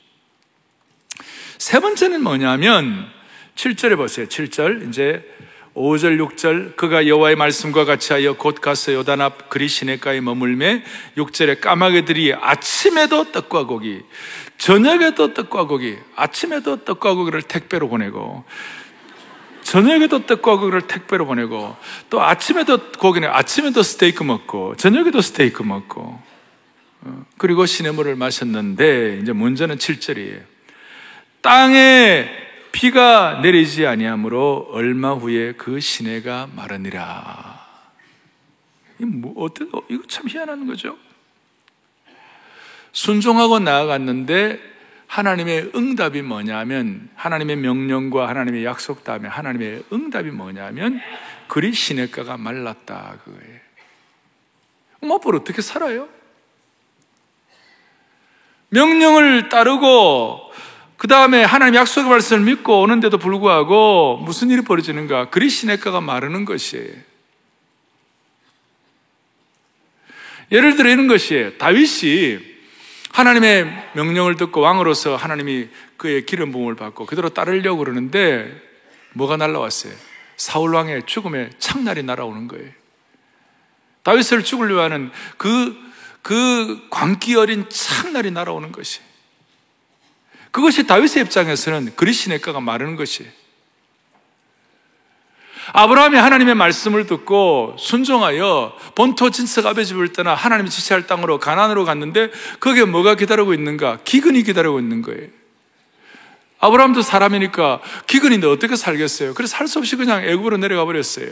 세 1.58 1.80
번째는 1.80 2.22
뭐냐면 2.22 3.10
7절에 3.54 3.96
보세요. 3.96 4.26
7절. 4.26 4.88
이제 4.88 5.22
5절, 5.80 6.18
6절 6.20 6.76
그가 6.76 7.06
여호와의 7.06 7.36
말씀과 7.36 7.84
같이 7.84 8.12
하여 8.12 8.34
곧 8.34 8.60
가서 8.60 8.92
요단 8.92 9.20
앞 9.20 9.48
그리 9.48 9.68
시내가에 9.68 10.20
머물매 10.20 10.82
6절에 11.16 11.60
까마귀들이 11.60 12.34
아침에도 12.34 13.32
떡과 13.32 13.64
고기 13.64 14.02
저녁에도 14.58 15.32
떡과 15.32 15.66
고기 15.66 15.96
아침에도 16.16 16.84
떡과 16.84 17.14
고기를 17.14 17.42
택배로 17.42 17.88
보내고 17.88 18.44
저녁에도 19.62 20.26
떡과 20.26 20.56
고기를 20.56 20.82
택배로 20.82 21.26
보내고 21.26 21.76
또 22.10 22.22
아침에도 22.22 22.92
고기는 22.98 23.28
아침에도 23.30 23.82
스테이크 23.82 24.22
먹고 24.22 24.76
저녁에도 24.76 25.20
스테이크 25.20 25.62
먹고 25.62 26.20
어, 27.02 27.24
그리고 27.38 27.64
시냇물을 27.64 28.16
마셨는데 28.16 29.20
이제 29.22 29.32
문제는 29.32 29.76
7절이에요. 29.76 30.42
땅에 31.40 32.49
비가 32.72 33.40
내리지 33.40 33.86
아니하므로 33.86 34.68
얼마 34.70 35.12
후에 35.12 35.52
그 35.52 35.80
시내가 35.80 36.48
마르니라. 36.54 37.66
뭐, 38.98 39.44
어때, 39.44 39.64
이거 39.88 40.02
참 40.08 40.28
희한한 40.28 40.66
거죠? 40.66 40.96
순종하고 42.92 43.58
나아갔는데 43.58 44.60
하나님의 45.06 45.72
응답이 45.74 46.22
뭐냐면 46.22 47.08
하나님의 47.16 47.56
명령과 47.56 48.28
하나님의 48.28 48.64
약속 48.64 49.02
다음에 49.02 49.28
하나님의 49.28 49.84
응답이 49.92 50.30
뭐냐면 50.30 51.00
그리 51.48 51.72
시내가가 51.72 52.36
말랐다 52.36 53.18
그거예요. 53.24 53.60
뭐 55.00 55.16
앞으로 55.16 55.38
어떻게 55.38 55.62
살아요? 55.62 56.08
명령을 58.68 59.48
따르고 59.48 60.52
그 61.00 61.08
다음에 61.08 61.42
하나님 61.42 61.76
약속의 61.76 62.10
말씀을 62.10 62.44
믿고 62.44 62.82
오는데도 62.82 63.16
불구하고 63.16 64.18
무슨 64.18 64.50
일이 64.50 64.60
벌어지는가? 64.60 65.30
그리 65.30 65.48
시내가가 65.48 66.02
마르는 66.02 66.44
것이에요. 66.44 66.92
예를 70.52 70.76
들어 70.76 70.90
이런 70.90 71.06
것이에요. 71.06 71.56
다윗이 71.56 72.40
하나님의 73.12 73.92
명령을 73.94 74.36
듣고 74.36 74.60
왕으로서 74.60 75.16
하나님이 75.16 75.68
그의 75.96 76.26
기름 76.26 76.52
부음을 76.52 76.74
받고 76.74 77.06
그대로 77.06 77.30
따르려고 77.30 77.78
그러는데 77.78 78.54
뭐가 79.14 79.38
날라왔어요? 79.38 79.94
사울 80.36 80.74
왕의 80.74 81.04
죽음의 81.06 81.48
창날이 81.58 82.02
날아오는 82.02 82.46
거예요. 82.46 82.70
다윗을 84.02 84.44
죽으려 84.44 84.82
하는 84.82 85.10
그, 85.38 85.74
그 86.20 86.88
광기 86.90 87.36
어린 87.36 87.64
창날이 87.70 88.32
날아오는 88.32 88.70
것이. 88.70 89.00
그것이 90.50 90.86
다윗의 90.86 91.24
입장에서는 91.24 91.94
그리시네가가 91.96 92.60
마르는 92.60 92.96
것이에요. 92.96 93.30
아브라함이 95.72 96.16
하나님의 96.16 96.54
말씀을 96.56 97.06
듣고 97.06 97.76
순종하여 97.78 98.76
본토 98.96 99.30
진석 99.30 99.66
아베 99.66 99.84
집을 99.84 100.12
떠나 100.12 100.34
하나님이 100.34 100.68
지시할 100.68 101.06
땅으로 101.06 101.38
가난으로 101.38 101.84
갔는데 101.84 102.30
거기에 102.58 102.84
뭐가 102.84 103.14
기다리고 103.14 103.54
있는가? 103.54 103.98
기근이 104.04 104.42
기다리고 104.42 104.80
있는 104.80 105.02
거예요. 105.02 105.28
아브라함도 106.58 107.02
사람이니까 107.02 107.80
기근인데 108.06 108.46
어떻게 108.46 108.76
살겠어요? 108.76 109.34
그래서 109.34 109.56
살 109.56 109.66
수 109.68 109.78
없이 109.78 109.96
그냥 109.96 110.24
애굽으로 110.24 110.56
내려가 110.56 110.84
버렸어요. 110.84 111.28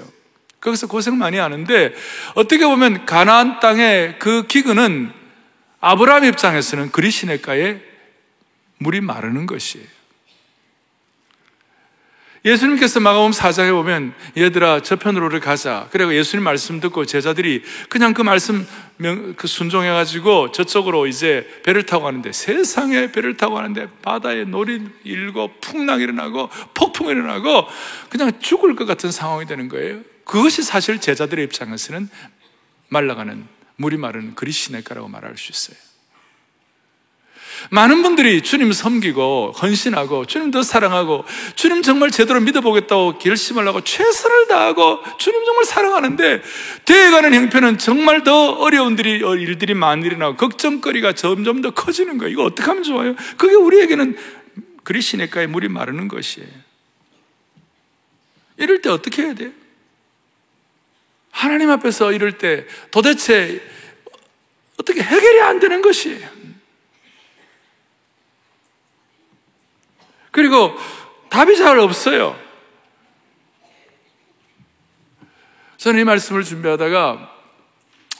거기서 0.60 0.86
고생 0.86 1.18
많이 1.18 1.36
하는데 1.36 1.94
어떻게 2.34 2.64
보면 2.64 3.06
가나안 3.06 3.60
땅의 3.60 4.16
그 4.18 4.46
기근은 4.46 5.12
아브라함 5.80 6.24
입장에서는 6.24 6.90
그리시네가의 6.92 7.82
물이 8.78 9.00
마르는 9.00 9.46
것이에요. 9.46 9.86
예수님께서 12.44 13.00
마가음 13.00 13.32
4장에 13.32 13.72
보면 13.72 14.14
얘들아 14.36 14.82
저편으로 14.82 15.40
가자. 15.40 15.88
그리고 15.90 16.14
예수님 16.14 16.44
말씀 16.44 16.80
듣고 16.80 17.04
제자들이 17.04 17.62
그냥 17.88 18.14
그 18.14 18.22
말씀 18.22 18.66
그 19.36 19.46
순종해 19.46 19.88
가지고 19.90 20.52
저쪽으로 20.52 21.06
이제 21.06 21.46
배를 21.64 21.84
타고 21.84 22.04
가는데 22.04 22.32
세상에 22.32 23.10
배를 23.12 23.36
타고 23.36 23.56
가는데 23.56 23.88
바다에 24.02 24.44
놀이 24.44 24.82
일고 25.04 25.54
풍랑이 25.60 26.02
일어나고 26.04 26.48
폭풍이 26.74 27.10
일어나고 27.10 27.66
그냥 28.08 28.32
죽을 28.40 28.76
것 28.76 28.86
같은 28.86 29.10
상황이 29.10 29.46
되는 29.46 29.68
거예요. 29.68 30.00
그것이 30.24 30.62
사실 30.62 31.00
제자들의 31.00 31.44
입장에서는 31.46 32.08
말라가는 32.88 33.46
물이 33.76 33.96
마르는 33.96 34.34
그리시네가라고 34.34 35.08
말할 35.08 35.36
수 35.36 35.52
있어요. 35.52 35.87
많은 37.70 38.02
분들이 38.02 38.42
주님 38.42 38.72
섬기고 38.72 39.52
헌신하고 39.60 40.26
주님 40.26 40.50
더 40.50 40.62
사랑하고 40.62 41.24
주님 41.54 41.82
정말 41.82 42.10
제대로 42.10 42.40
믿어보겠다고 42.40 43.18
결심을 43.18 43.66
하고 43.66 43.80
최선을 43.82 44.48
다하고 44.48 45.00
주님 45.18 45.44
정말 45.44 45.64
사랑하는데 45.64 46.42
되어가는 46.84 47.34
형편은 47.34 47.78
정말 47.78 48.22
더 48.22 48.52
어려운 48.52 48.98
일이, 48.98 49.20
일들이 49.20 49.74
많이 49.74 50.06
일어나고 50.06 50.36
걱정거리가 50.36 51.12
점점 51.12 51.60
더 51.60 51.70
커지는 51.70 52.18
거예요. 52.18 52.32
이거 52.32 52.44
어떻게 52.44 52.66
하면 52.66 52.82
좋아요? 52.82 53.14
그게 53.36 53.54
우리에게는 53.54 54.16
그리 54.84 55.00
시냇가에 55.00 55.46
물이 55.46 55.68
마르는 55.68 56.08
것이에요. 56.08 56.48
이럴 58.56 58.80
때 58.80 58.90
어떻게 58.90 59.22
해야 59.22 59.34
돼요? 59.34 59.50
하나님 61.30 61.70
앞에서 61.70 62.12
이럴 62.12 62.38
때 62.38 62.66
도대체 62.90 63.62
어떻게 64.76 65.02
해결이 65.02 65.40
안 65.42 65.60
되는 65.60 65.82
것이에요. 65.82 66.37
그리고 70.38 70.72
답이 71.30 71.56
잘 71.56 71.80
없어요. 71.80 72.38
저는 75.78 76.00
이 76.00 76.04
말씀을 76.04 76.44
준비하다가 76.44 77.34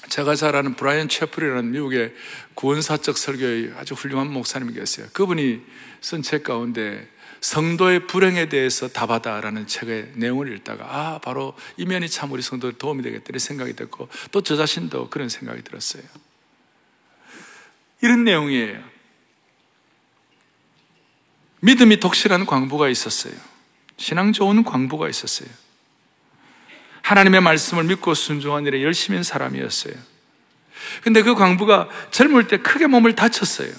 제가 0.09 0.35
잘 0.35 0.57
아는 0.57 0.75
브라이언 0.75 1.09
채플이라는 1.09 1.71
미국의 1.71 2.13
구원사적 2.55 3.17
설교의 3.17 3.75
아주 3.77 3.95
훌륭한 3.95 4.33
목사님이 4.33 4.73
계세요. 4.73 5.07
그분이 5.13 5.63
쓴 6.01 6.23
책 6.23 6.43
가운데 6.43 7.09
성도의 7.41 8.09
불행에 8.09 8.49
대해서 8.49 8.89
답하다라는 8.89 9.69
책의 9.69 10.15
내용을 10.17 10.53
읽다가 10.57 10.87
아 10.91 11.19
바로 11.21 11.55
이 11.77 11.87
면이 11.87 12.09
참 12.09 12.33
우리 12.33 12.43
성도에 12.43 12.73
도움이 12.79 13.05
되겠다 13.05 13.27
이 13.33 13.39
생각이 13.39 13.77
됐고 13.77 14.09
또 14.33 14.41
저 14.41 14.57
자신도 14.57 15.11
그런 15.11 15.29
생각이 15.29 15.63
들었어요. 15.63 16.03
이런 18.01 18.25
내용이에요. 18.25 18.98
믿음이 21.61 22.01
독실한 22.01 22.47
광부가 22.47 22.89
있었어요. 22.89 23.35
신앙 23.97 24.33
좋은 24.33 24.65
광부가 24.65 25.09
있었어요. 25.09 25.49
하나님의 27.03 27.41
말씀을 27.41 27.85
믿고 27.85 28.15
순종한 28.15 28.67
일에 28.67 28.83
열심인 28.83 29.23
사람이었어요. 29.23 29.95
근데 31.03 31.23
그 31.23 31.35
광부가 31.35 31.89
젊을 32.11 32.49
때 32.49 32.59
크게 32.59 32.87
몸을 32.87 33.15
다쳤어요. 33.15 33.71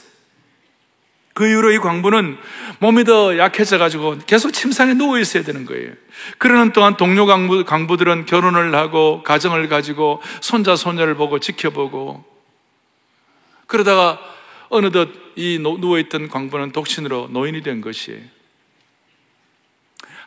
그 1.33 1.47
이후로 1.47 1.71
이 1.71 1.77
광부는 1.77 2.37
몸이 2.79 3.05
더 3.05 3.37
약해져가지고 3.37 4.19
계속 4.25 4.51
침상에 4.51 4.93
누워 4.93 5.17
있어야 5.19 5.43
되는 5.43 5.65
거예요. 5.65 5.93
그러는 6.37 6.73
동안 6.73 6.97
동료 6.97 7.25
광부, 7.25 7.63
광부들은 7.63 8.25
결혼을 8.25 8.75
하고 8.75 9.23
가정을 9.23 9.69
가지고 9.69 10.21
손자, 10.41 10.75
손녀를 10.75 11.15
보고 11.15 11.39
지켜보고 11.39 12.25
그러다가 13.67 14.19
어느덧 14.69 15.09
이 15.35 15.59
누워있던 15.59 16.29
광부는 16.29 16.71
독신으로 16.71 17.29
노인이 17.31 17.61
된 17.61 17.81
것이에요. 17.81 18.21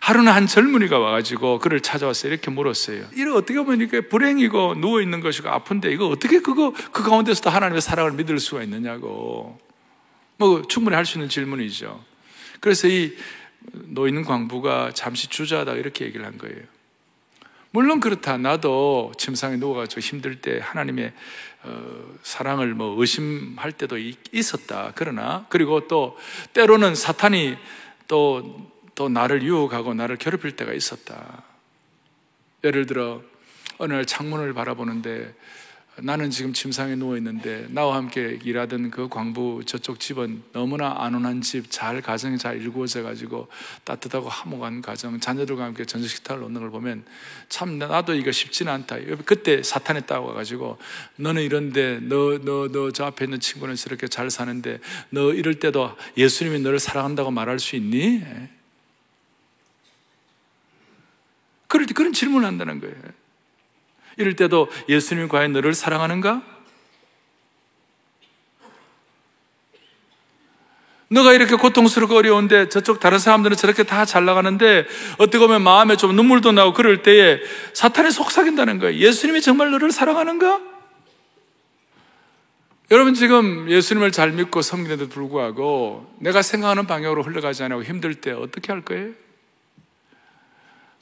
하루는 0.01 0.33
한 0.33 0.49
젊은이가 0.49 0.99
와가지고 0.99 1.61
그를 1.61 1.81
찾아와서 1.81 2.27
이렇게 2.27 2.51
물었어요. 2.51 3.07
이거 3.15 3.37
어떻게 3.37 3.55
보면 3.55 3.81
이게 3.81 4.01
불행이고 4.01 4.75
누워있는 4.75 5.21
것이고 5.21 5.49
아픈데 5.49 5.93
이거 5.93 6.09
어떻게 6.09 6.41
그거, 6.41 6.73
그 6.91 7.05
가운데서도 7.05 7.51
하나님의 7.51 7.81
사랑을 7.81 8.13
믿을 8.13 8.41
수가 8.41 8.65
있느냐고. 8.65 9.61
뭐 10.39 10.63
충분히 10.63 10.97
할 10.97 11.05
수 11.05 11.19
있는 11.19 11.29
질문이죠. 11.29 12.05
그래서 12.59 12.89
이 12.89 13.17
노인 13.61 14.25
광부가 14.25 14.91
잠시 14.93 15.29
주저하다 15.29 15.75
이렇게 15.75 16.05
얘기를 16.05 16.27
한 16.27 16.37
거예요. 16.37 16.63
물론 17.71 18.01
그렇다. 18.01 18.39
나도 18.39 19.13
침상에 19.17 19.57
누워가지고 19.57 20.01
힘들 20.01 20.41
때 20.41 20.59
하나님의 20.61 21.07
어, 21.07 21.13
사랑을 22.23 22.75
뭐 22.75 22.99
의심할 23.01 23.73
때도 23.73 23.97
있었다. 24.33 24.93
그러나 24.95 25.47
그리고 25.49 25.87
또 25.89 26.19
때로는 26.53 26.95
사탄이 26.95 27.57
또, 28.09 28.71
또 28.95 29.09
나를 29.09 29.43
유혹하고 29.43 29.95
나를 29.95 30.17
괴롭힐 30.17 30.57
때가 30.57 30.73
있었다. 30.73 31.45
예를 32.65 32.87
들어 32.87 33.23
어느 33.79 33.93
날 33.95 34.05
창문을 34.05 34.53
바라보는데 34.55 35.35
나는 35.99 36.31
지금 36.31 36.55
침상에 36.55 36.95
누워 36.97 37.19
있는데 37.19 37.67
나와 37.69 37.97
함께 37.97 38.39
일하던 38.43 38.91
그 38.91 39.09
광부 39.09 39.63
저쪽 39.67 40.01
집은 40.01 40.43
너무나 40.53 40.95
안온한 40.99 41.43
집, 41.43 41.71
잘 41.71 42.01
가정이 42.01 42.39
잘 42.39 42.57
일구어져 42.63 43.03
가지고 43.03 43.49
따뜻하고 43.85 44.29
화목한 44.31 44.81
가정, 44.81 45.21
자녀들과 45.21 45.65
함께 45.65 45.85
전적 45.85 46.09
식탁을 46.09 46.41
놓는 46.41 46.63
걸 46.63 46.71
보면 46.71 47.05
참 47.51 47.79
나도 47.79 48.15
이거 48.15 48.33
쉽지는 48.33 48.73
않다. 48.73 48.97
그때 49.27 49.63
사탄에 49.63 50.01
따와 50.01 50.33
가지고 50.33 50.79
너는 51.17 51.43
이런데 51.43 52.01
너 52.01 52.39
너 52.39 52.69
너 52.69 52.91
저 52.91 53.05
앞에 53.05 53.27
있는 53.27 53.39
친구는 53.39 53.77
저렇게 53.77 54.09
잘 54.09 54.31
사는데 54.31 54.81
너 55.11 55.33
이럴 55.35 55.61
때도 55.61 55.95
예수님이 56.17 56.61
너를 56.61 56.79
사랑한다고 56.79 57.31
말할 57.31 57.59
수 57.59 57.77
있니? 57.77 58.23
그럴 61.69 61.87
때 61.87 61.93
그런 61.95 62.13
질문을 62.15 62.47
한다는 62.47 62.81
거예요. 62.81 62.97
이럴 64.17 64.35
때도 64.37 64.69
예수님이 64.89 65.29
과연 65.29 65.53
너를 65.53 65.75
사랑하는가? 65.75 66.43
너가 71.09 71.35
이렇게 71.35 71.57
고통스럽고 71.57 72.17
어려운데 72.17 72.71
저쪽 72.71 72.99
다른 72.99 73.19
사람들은 73.19 73.57
저렇게 73.57 73.83
다 73.83 74.07
잘 74.07 74.25
나가는데 74.25 74.87
어떻게 75.19 75.39
보면 75.39 75.63
마음에 75.63 75.97
좀 75.97 76.17
눈물도 76.17 76.53
나고 76.53 76.73
그럴 76.73 77.03
때에 77.03 77.39
사탄이 77.75 78.11
속삭인다는 78.11 78.79
거예요. 78.79 78.99
예수님이 78.99 79.43
정말 79.43 79.71
너를 79.71 79.93
사랑하는가? 79.93 80.61
여러분 82.91 83.15
지금 83.15 83.71
예수님을 83.71 84.11
잘 84.13 84.33
믿고 84.33 84.61
섬기는데도 84.61 85.11
불구하고 85.11 86.15
내가 86.19 86.43
생각하는 86.43 86.87
방향으로 86.87 87.23
흘러가지 87.23 87.63
않고 87.63 87.85
힘들 87.85 88.15
때 88.15 88.33
어떻게 88.33 88.73
할 88.73 88.83
거예요? 88.83 89.11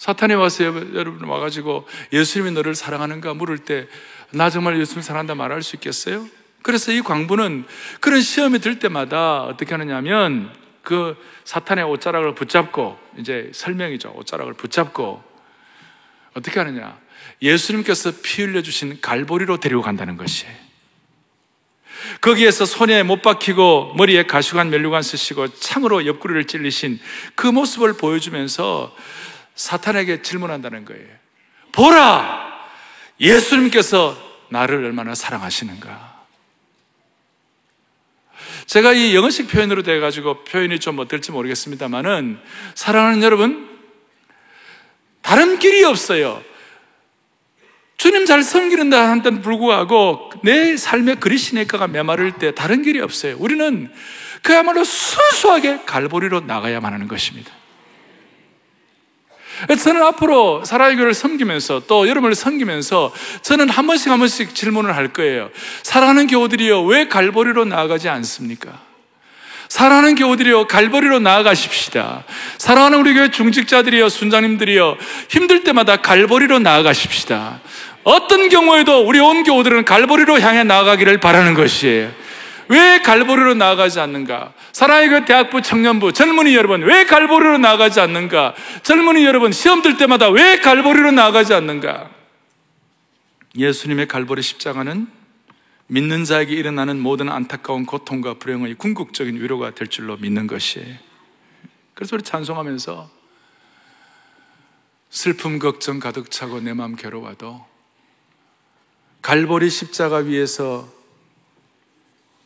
사탄이 0.01 0.33
와서 0.33 0.65
여러분 0.65 1.29
와가지고 1.29 1.87
예수님이 2.11 2.53
너를 2.53 2.75
사랑하는가 2.75 3.35
물을 3.35 3.59
때 3.59 3.87
나 4.33 4.49
정말 4.49 4.79
예수님 4.79 5.03
사랑한다 5.03 5.35
말할 5.35 5.63
수 5.63 5.77
있겠어요? 5.77 6.27
그래서 6.63 6.93
이 6.93 7.01
광부는 7.01 7.65
그런 8.01 8.21
시험이 8.21 8.61
들 8.61 8.79
때마다 8.79 9.43
어떻게 9.43 9.75
하느냐면 9.75 10.55
그 10.83 11.17
사탄의 11.45 11.85
옷자락을 11.85 12.35
붙잡고 12.35 12.99
이제 13.19 13.51
설명이죠. 13.53 14.13
옷자락을 14.15 14.55
붙잡고 14.55 15.23
어떻게 16.35 16.61
하느냐? 16.61 16.99
예수님께서 17.43 18.13
피 18.23 18.43
흘려 18.43 18.63
주신 18.63 19.01
갈보리로 19.01 19.59
데리고 19.59 19.83
간다는 19.83 20.17
것이에요. 20.17 20.55
거기에서 22.21 22.67
손에 22.67 23.03
못 23.03 23.23
박히고 23.23 23.95
머리에 23.97 24.25
가시관 24.25 24.71
멜류관 24.71 25.03
쓰시고 25.03 25.55
창으로 25.55 26.07
옆구리를 26.07 26.47
찔리신 26.47 27.01
그 27.35 27.47
모습을 27.47 27.95
보여주면서 27.95 28.95
사탄에게 29.61 30.23
질문한다는 30.23 30.87
거예요. 30.87 31.07
보라! 31.73 32.51
예수님께서 33.21 34.17
나를 34.49 34.85
얼마나 34.85 35.15
사랑하시는가. 35.15 36.25
제가 38.65 38.95
이 38.95 39.15
영어식 39.15 39.49
표현으로 39.49 39.83
돼가지고 39.83 40.45
표현이 40.45 40.81
좀 40.81 40.99
어떨지 40.99 41.31
모르겠습니다만은 41.31 42.41
사랑하는 42.75 43.23
여러분, 43.23 43.69
다른 45.21 45.59
길이 45.59 45.85
없어요. 45.85 46.43
주님 47.99 48.25
잘 48.25 48.43
섬기는다 48.43 49.11
한데 49.11 49.29
불구하고 49.43 50.31
내 50.43 50.79
삶의 50.79 51.17
그리시네가가 51.17 51.87
메마를 51.89 52.39
때 52.39 52.55
다른 52.55 52.81
길이 52.81 52.99
없어요. 53.01 53.37
우리는 53.39 53.93
그야말로 54.43 54.85
순수하게 54.85 55.85
갈보리로 55.85 56.41
나가야만 56.41 56.95
하는 56.95 57.09
것입니다. 57.09 57.60
저는 59.79 60.03
앞으로 60.03 60.65
사랑의 60.65 60.97
교회를 60.97 61.15
섬기면서 61.15 61.83
또 61.87 62.09
여러분을 62.09 62.35
섬기면서 62.35 63.13
저는 63.43 63.69
한 63.69 63.87
번씩 63.87 64.11
한 64.11 64.19
번씩 64.19 64.55
질문을 64.55 64.97
할 64.97 65.13
거예요. 65.13 65.51
사랑하는 65.83 66.27
교우들이요, 66.27 66.85
왜 66.85 67.09
갈보리로 67.09 67.65
나아가지 67.65 68.09
않습니까? 68.09 68.71
사랑하는 69.69 70.17
교우들이요, 70.17 70.67
갈보리로 70.67 71.21
나아가십시다. 71.21 72.25
사랑하는 72.59 72.99
우리 72.99 73.15
교회 73.15 73.31
중직자들이요, 73.31 74.09
순장님들이요, 74.09 74.97
힘들 75.29 75.63
때마다 75.63 75.97
갈보리로 75.97 76.59
나아가십시다. 76.59 77.61
어떤 78.03 78.49
경우에도 78.49 79.07
우리 79.07 79.21
온 79.21 79.45
교우들은 79.45 79.85
갈보리로 79.85 80.41
향해 80.41 80.65
나아가기를 80.65 81.21
바라는 81.21 81.55
것이에요. 81.55 82.11
왜 82.71 83.01
갈보리로 83.01 83.55
나아가지 83.55 83.99
않는가? 83.99 84.55
사랑의 84.73 85.09
그 85.09 85.25
대학부 85.25 85.61
청년부 85.61 86.13
젊은이 86.13 86.55
여러분 86.55 86.83
왜 86.83 87.05
갈보리로 87.05 87.59
나아가지 87.59 87.99
않는가? 87.99 88.55
젊은이 88.85 89.25
여러분 89.25 89.51
시험 89.51 89.83
들 89.83 89.97
때마다 89.97 90.29
왜 90.31 90.61
갈보리로 90.61 91.11
나아가지 91.11 91.53
않는가? 91.53 92.09
예수님의 93.57 94.07
갈보리 94.07 94.41
십자가는 94.43 95.09
믿는 95.89 96.25
자에게 96.25 96.55
일어나는 96.55 97.01
모든 97.01 97.29
안타까운 97.29 97.87
고통과 97.87 98.35
불행의 98.35 98.75
궁극적인 98.75 99.35
위로가 99.43 99.75
될 99.75 99.89
줄로 99.89 100.17
믿는 100.17 100.47
것이에요. 100.47 100.97
그래서 101.95 102.15
우리 102.15 102.23
찬송하면서 102.23 103.11
슬픔 105.11 105.59
걱정 105.59 105.99
가득 105.99 106.31
차고 106.31 106.61
내 106.61 106.73
마음 106.73 106.95
괴로워도 106.95 107.67
갈보리 109.23 109.69
십자가 109.71 110.19
위에서 110.19 111.00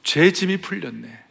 죄 0.04 0.32
짐이 0.32 0.58
풀렸네. 0.58 1.24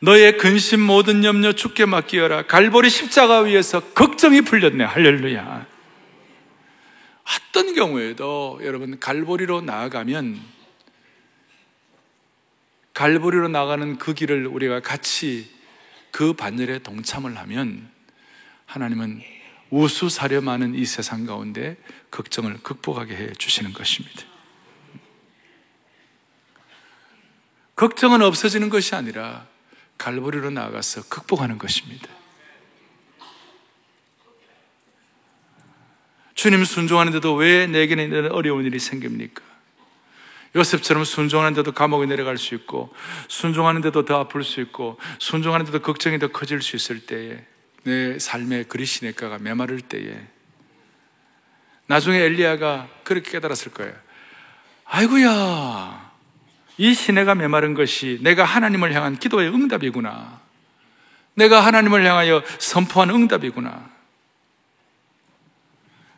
너의 0.00 0.36
근심 0.36 0.80
모든 0.80 1.24
염려 1.24 1.52
죽게 1.52 1.86
맡기어라. 1.86 2.46
갈보리 2.46 2.90
십자가 2.90 3.40
위에서 3.40 3.80
걱정이 3.80 4.42
풀렸네. 4.42 4.84
할렐루야. 4.84 5.66
어떤 7.24 7.74
경우에도 7.74 8.60
여러분 8.62 9.00
갈보리로 9.00 9.62
나아가면 9.62 10.40
갈보리로 12.92 13.48
나가는 13.48 13.96
그 13.98 14.12
길을 14.14 14.46
우리가 14.46 14.80
같이 14.80 15.50
그 16.10 16.34
반열에 16.34 16.80
동참을 16.80 17.36
하면 17.38 17.88
하나님은 18.66 19.22
우수사려 19.70 20.42
많은 20.42 20.74
이 20.74 20.84
세상 20.84 21.26
가운데 21.26 21.76
걱정을 22.10 22.58
극복하게 22.62 23.16
해 23.16 23.32
주시는 23.32 23.72
것입니다. 23.72 24.33
걱정은 27.76 28.22
없어지는 28.22 28.68
것이 28.68 28.94
아니라 28.94 29.46
갈보리로 29.98 30.50
나아가서 30.50 31.08
극복하는 31.08 31.58
것입니다. 31.58 32.08
주님 36.34 36.64
순종하는데도 36.64 37.34
왜 37.34 37.66
내게는 37.66 38.08
이런 38.08 38.32
어려운 38.32 38.64
일이 38.64 38.78
생깁니까? 38.78 39.42
요셉처럼 40.56 41.04
순종하는데도 41.04 41.72
감옥에 41.72 42.06
내려갈 42.06 42.38
수 42.38 42.54
있고, 42.54 42.94
순종하는데도 43.28 44.04
더 44.04 44.20
아플 44.20 44.44
수 44.44 44.60
있고, 44.60 44.98
순종하는데도 45.18 45.80
걱정이 45.80 46.18
더 46.18 46.28
커질 46.28 46.62
수 46.62 46.76
있을 46.76 47.06
때에, 47.06 47.44
내 47.82 48.18
삶의 48.18 48.64
그리시네가가 48.64 49.38
메마를 49.38 49.80
때에, 49.80 50.16
나중에 51.86 52.18
엘리야가 52.18 52.88
그렇게 53.02 53.32
깨달았을 53.32 53.72
거예요. 53.72 53.94
아이고야, 54.84 56.03
이 56.76 56.94
시내가 56.94 57.34
메마른 57.34 57.74
것이 57.74 58.18
내가 58.22 58.44
하나님을 58.44 58.92
향한 58.94 59.18
기도의 59.18 59.48
응답이구나. 59.48 60.40
내가 61.34 61.60
하나님을 61.60 62.04
향하여 62.04 62.42
선포한 62.58 63.10
응답이구나. 63.10 63.90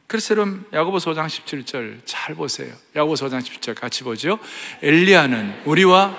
그래서 0.06 0.34
여러분 0.34 0.64
야고보서 0.72 1.12
5장 1.12 1.26
17절 1.26 2.00
잘 2.04 2.34
보세요. 2.34 2.72
야고보서 2.94 3.26
5장 3.26 3.40
17절 3.40 3.74
같이 3.74 4.04
보죠. 4.04 4.38
엘리야는 4.82 5.62
우리와 5.64 6.16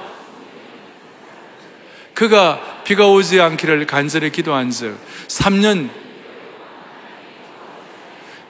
그가 2.14 2.84
비가 2.84 3.08
오지 3.08 3.40
않기를 3.40 3.86
간절히 3.86 4.32
기도한즉 4.32 5.00
3년 5.28 5.90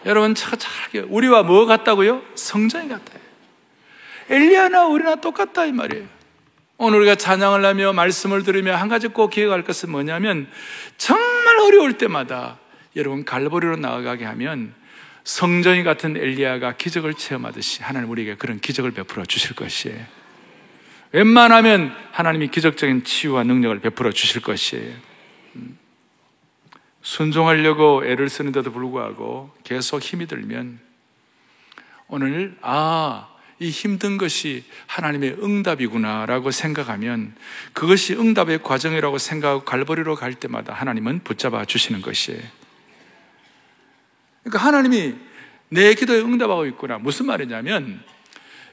여러분 0.05 0.33
잘 0.33 0.57
우리와 1.09 1.43
뭐 1.43 1.65
같다고요? 1.65 2.23
성전이 2.35 2.87
같다. 2.87 3.26
엘리야나 4.29 4.87
우리나 4.87 5.15
똑같다 5.15 5.65
이 5.65 5.71
말이에요. 5.71 6.05
오늘 6.77 6.99
우리가 6.99 7.15
찬양을 7.15 7.65
하며 7.65 7.93
말씀을 7.93 8.43
들으며 8.43 8.75
한 8.75 8.87
가지 8.87 9.07
꼭 9.07 9.29
기억할 9.29 9.63
것은 9.63 9.89
뭐냐면 9.89 10.47
정말 10.97 11.57
어려울 11.59 11.97
때마다 11.97 12.59
여러분 12.95 13.25
갈보리로 13.25 13.77
나아가게 13.77 14.25
하면 14.25 14.73
성전이 15.23 15.83
같은 15.83 16.15
엘리야가 16.15 16.77
기적을 16.77 17.15
체험하듯이 17.15 17.83
하나님 17.83 18.09
우리에게 18.09 18.35
그런 18.35 18.59
기적을 18.59 18.91
베풀어 18.91 19.25
주실 19.25 19.55
것이에요. 19.55 20.05
웬만하면 21.11 21.95
하나님이 22.11 22.49
기적적인 22.49 23.03
치유와 23.03 23.43
능력을 23.43 23.79
베풀어 23.79 24.11
주실 24.11 24.41
것이에요. 24.41 24.93
음. 25.55 25.77
순종하려고 27.01 28.05
애를 28.05 28.29
쓰는데도 28.29 28.71
불구하고 28.71 29.51
계속 29.63 30.01
힘이 30.01 30.27
들면 30.27 30.79
오늘 32.07 32.57
아, 32.61 33.29
이 33.59 33.69
힘든 33.69 34.17
것이 34.17 34.63
하나님의 34.85 35.37
응답이구나라고 35.41 36.51
생각하면 36.51 37.33
그것이 37.73 38.13
응답의 38.13 38.61
과정이라고 38.61 39.17
생각하고 39.17 39.63
갈보리로 39.65 40.15
갈 40.15 40.35
때마다 40.35 40.73
하나님은 40.73 41.23
붙잡아 41.23 41.65
주시는 41.65 42.01
것이에요. 42.01 42.41
그러니까 44.43 44.65
하나님이 44.65 45.15
내 45.69 45.93
기도에 45.95 46.21
응답하고 46.21 46.65
있구나. 46.67 46.99
무슨 46.99 47.25
말이냐면 47.25 48.01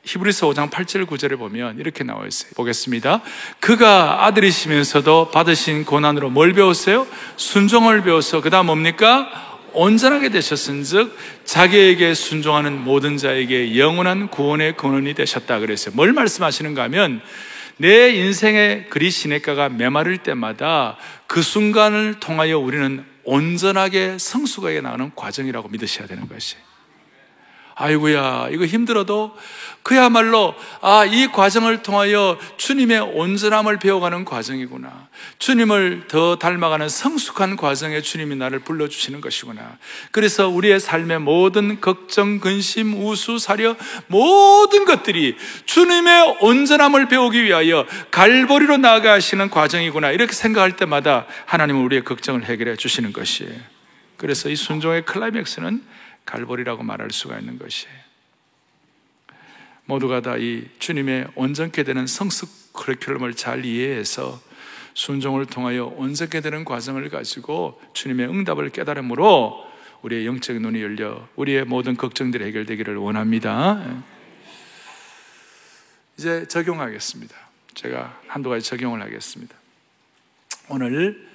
히브리서 0.04 0.48
5장 0.50 0.70
8절 0.70 1.06
9절에 1.06 1.38
보면 1.38 1.78
이렇게 1.78 2.04
나와 2.04 2.26
있어요. 2.26 2.52
보겠습니다. 2.54 3.22
그가 3.58 4.26
아들이시면서도 4.26 5.30
받으신 5.30 5.86
고난으로 5.86 6.28
뭘 6.28 6.52
배웠어요? 6.52 7.06
순종을 7.36 8.02
배워서 8.02 8.42
그다음 8.42 8.66
뭡니까? 8.66 9.53
온전하게 9.74 10.30
되셨은즉 10.30 11.16
자기에게 11.44 12.14
순종하는 12.14 12.82
모든 12.82 13.16
자에게 13.16 13.78
영원한 13.78 14.28
구원의 14.28 14.76
근원이 14.76 15.14
되셨다 15.14 15.58
그랬어요. 15.58 15.94
뭘 15.94 16.12
말씀하시는가 16.12 16.84
하면 16.84 17.20
내 17.76 18.10
인생의 18.10 18.86
그리 18.88 19.10
시냇가가 19.10 19.68
메마를 19.68 20.18
때마다 20.18 20.96
그 21.26 21.42
순간을 21.42 22.20
통하여 22.20 22.58
우리는 22.58 23.04
온전하게 23.24 24.18
성숙하게 24.18 24.80
나가는 24.80 25.10
과정이라고 25.14 25.68
믿으셔야 25.68 26.06
되는 26.06 26.28
것이에요. 26.28 26.63
아이고야, 27.76 28.48
이거 28.52 28.64
힘들어도 28.66 29.36
그야말로, 29.82 30.54
아, 30.80 31.04
이 31.04 31.26
과정을 31.26 31.82
통하여 31.82 32.38
주님의 32.56 33.00
온전함을 33.00 33.78
배워가는 33.78 34.24
과정이구나. 34.24 35.08
주님을 35.38 36.04
더 36.08 36.36
닮아가는 36.36 36.88
성숙한 36.88 37.56
과정에 37.56 38.00
주님이 38.00 38.36
나를 38.36 38.60
불러주시는 38.60 39.20
것이구나. 39.20 39.76
그래서 40.10 40.48
우리의 40.48 40.80
삶의 40.80 41.18
모든 41.20 41.82
걱정, 41.82 42.40
근심, 42.40 42.94
우수, 42.94 43.38
사려, 43.38 43.76
모든 44.06 44.86
것들이 44.86 45.36
주님의 45.66 46.38
온전함을 46.40 47.08
배우기 47.08 47.44
위하여 47.44 47.86
갈보리로 48.10 48.78
나아가시는 48.78 49.50
과정이구나. 49.50 50.12
이렇게 50.12 50.32
생각할 50.32 50.76
때마다 50.76 51.26
하나님은 51.44 51.82
우리의 51.82 52.04
걱정을 52.04 52.44
해결해 52.44 52.76
주시는 52.76 53.12
것이에요. 53.12 53.52
그래서 54.16 54.48
이 54.48 54.56
순종의 54.56 55.04
클라이맥스는 55.04 55.82
갈보리라고 56.24 56.82
말할 56.82 57.10
수가 57.10 57.38
있는 57.38 57.58
것이에요. 57.58 57.94
모두가 59.86 60.20
다 60.22 60.36
이 60.38 60.66
주님의 60.78 61.28
온전케 61.34 61.82
되는 61.84 62.06
성숙 62.06 62.72
커리큘럼을 62.72 63.36
잘 63.36 63.64
이해해서 63.64 64.40
순종을 64.94 65.46
통하여 65.46 65.86
온전케 65.86 66.40
되는 66.40 66.64
과정을 66.64 67.10
가지고 67.10 67.80
주님의 67.92 68.28
응답을 68.28 68.70
깨달음으로 68.70 69.64
우리의 70.02 70.26
영적 70.26 70.60
눈이 70.60 70.80
열려 70.82 71.28
우리의 71.36 71.64
모든 71.64 71.96
걱정들이 71.96 72.44
해결되기를 72.44 72.96
원합니다. 72.96 74.02
이제 76.16 76.46
적용하겠습니다. 76.46 77.34
제가 77.74 78.20
한두 78.28 78.48
가지 78.48 78.64
적용을 78.68 79.02
하겠습니다. 79.02 79.54
오늘 80.68 81.28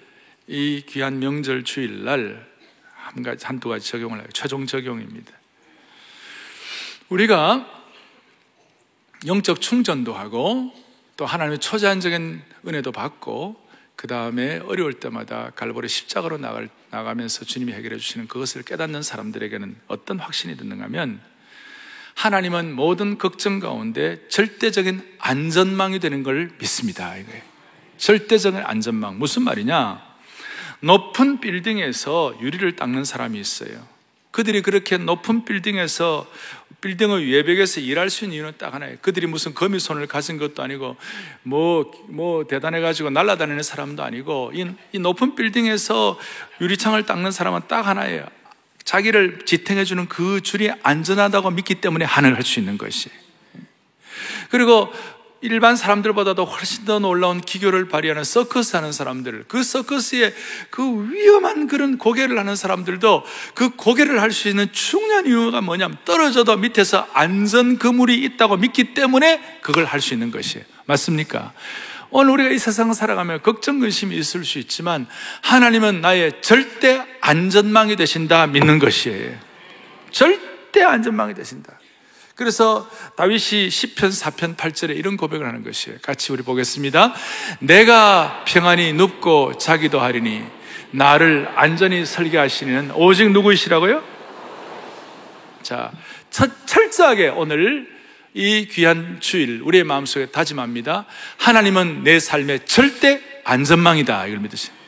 이 0.47 0.84
귀한 0.88 1.19
명절 1.19 1.63
주일날 1.63 2.48
한 3.13 3.23
가지, 3.23 3.45
한두 3.45 3.69
가지 3.69 3.89
적용을 3.89 4.19
해요. 4.19 4.27
최종 4.33 4.65
적용입니다. 4.65 5.31
우리가 7.09 7.67
영적 9.25 9.61
충전도 9.61 10.13
하고 10.13 10.71
또 11.17 11.25
하나님의 11.25 11.59
초자연적인 11.59 12.41
은혜도 12.67 12.91
받고 12.91 13.67
그 13.95 14.07
다음에 14.07 14.59
어려울 14.59 14.93
때마다 14.93 15.51
갈보리 15.55 15.89
십자가로 15.89 16.37
나갈, 16.37 16.69
나가면서 16.91 17.45
주님이 17.45 17.73
해결해 17.73 17.97
주시는 17.97 18.27
그것을 18.27 18.63
깨닫는 18.63 19.01
사람들에게는 19.01 19.75
어떤 19.87 20.19
확신이 20.19 20.55
드는가 20.55 20.85
하면 20.85 21.19
하나님은 22.15 22.73
모든 22.73 23.17
걱정 23.17 23.59
가운데 23.59 24.25
절대적인 24.29 25.17
안전망이 25.19 25.99
되는 25.99 26.23
걸 26.23 26.51
믿습니다. 26.59 27.17
이거예요. 27.17 27.41
절대적인 27.97 28.61
안전망. 28.63 29.19
무슨 29.19 29.43
말이냐? 29.43 30.08
높은 30.81 31.39
빌딩에서 31.39 32.35
유리를 32.41 32.75
닦는 32.75 33.03
사람이 33.03 33.39
있어요. 33.39 33.87
그들이 34.31 34.61
그렇게 34.61 34.97
높은 34.97 35.43
빌딩에서 35.43 36.29
빌딩의 36.81 37.29
외벽에서 37.31 37.81
일할 37.81 38.09
수 38.09 38.23
있는 38.23 38.37
이유는 38.37 38.53
딱 38.57 38.73
하나예요. 38.73 38.97
그들이 39.01 39.27
무슨 39.27 39.53
거미손을 39.53 40.07
가진 40.07 40.37
것도 40.37 40.63
아니고 40.63 40.95
뭐, 41.43 41.91
뭐 42.07 42.45
대단해 42.47 42.79
가지고 42.79 43.09
날아다니는 43.09 43.63
사람도 43.63 44.03
아니고 44.03 44.51
이, 44.53 44.65
이 44.93 44.99
높은 44.99 45.35
빌딩에서 45.35 46.17
유리창을 46.61 47.05
닦는 47.05 47.31
사람은 47.31 47.61
딱 47.67 47.85
하나예요. 47.87 48.25
자기를 48.85 49.39
지탱해 49.45 49.83
주는 49.83 50.07
그 50.07 50.41
줄이 50.41 50.71
안전하다고 50.81 51.51
믿기 51.51 51.75
때문에 51.75 52.05
하늘 52.05 52.35
할 52.35 52.43
수 52.43 52.59
있는 52.59 52.77
것이. 52.77 53.09
그리고 54.49 54.91
일반 55.41 55.75
사람들보다도 55.75 56.43
훨씬 56.43 56.86
더 56.86 56.99
놀라운 56.99 57.39
기교를 57.39 57.88
발휘하는 57.88 58.23
서커스 58.23 58.75
하는 58.75 58.91
사람들, 58.91 59.45
그 59.47 59.63
서커스에 59.63 60.34
그 60.69 61.12
위험한 61.12 61.67
그런 61.67 61.97
고개를 61.97 62.38
하는 62.38 62.56
사람들도 62.56 63.23
그 63.54 63.69
고개를 63.71 64.21
할 64.21 64.32
수 64.32 64.47
있는 64.47 64.71
중요한 64.71 65.25
이유가 65.25 65.62
뭐냐면 65.62 65.97
떨어져도 66.06 66.58
밑에서 66.58 67.08
안전 67.13 67.78
그물이 67.78 68.21
있다고 68.23 68.58
믿기 68.58 68.93
때문에 68.93 69.60
그걸 69.62 69.86
할 69.86 70.02
수 70.02 70.13
있는 70.13 70.30
것이에요. 70.32 70.65
맞습니까? 70.86 71.54
오늘 72.12 72.34
우리가 72.34 72.49
이 72.49 72.58
세상을 72.60 72.93
살아가며 72.93 73.39
걱정, 73.39 73.80
근심이 73.80 74.17
있을 74.17 74.43
수 74.43 74.60
있지만 74.60 75.08
하나님은 75.41 76.02
나의 76.02 76.41
절대 76.41 77.06
안전망이 77.21 77.95
되신다 77.95 78.47
믿는 78.47 78.80
것이에요. 78.80 79.38
절대 80.12 80.84
안전망이 80.84 81.34
되신다. 81.34 81.78
그래서 82.39 82.89
다윗이 83.17 83.67
10편 83.67 84.17
4편 84.17 84.56
8절에 84.56 84.95
이런 84.95 85.17
고백을 85.17 85.45
하는 85.45 85.62
것이에요. 85.62 85.99
같이 86.02 86.32
우리 86.32 86.41
보겠습니다. 86.41 87.13
내가 87.60 88.45
평안히 88.47 88.93
눕고 88.93 89.58
자기도 89.58 89.99
하리니 89.99 90.43
나를 90.91 91.49
안전히 91.56 92.06
설계하시는 92.06 92.91
오직 92.95 93.30
누구이시라고요? 93.32 94.02
자, 95.63 95.91
철저하게 96.65 97.28
오늘 97.28 97.89
이 98.34 98.69
귀한 98.71 99.17
주일 99.19 99.62
우리의 99.62 99.84
마음속에 99.84 100.28
다짐합니다. 100.28 101.08
하나님은 101.39 102.06
내 102.06 102.21
삶의 102.21 102.62
절대 102.65 103.21
안전망이다. 103.43 104.28
이걸 104.28 104.39
믿으세요. 104.39 104.78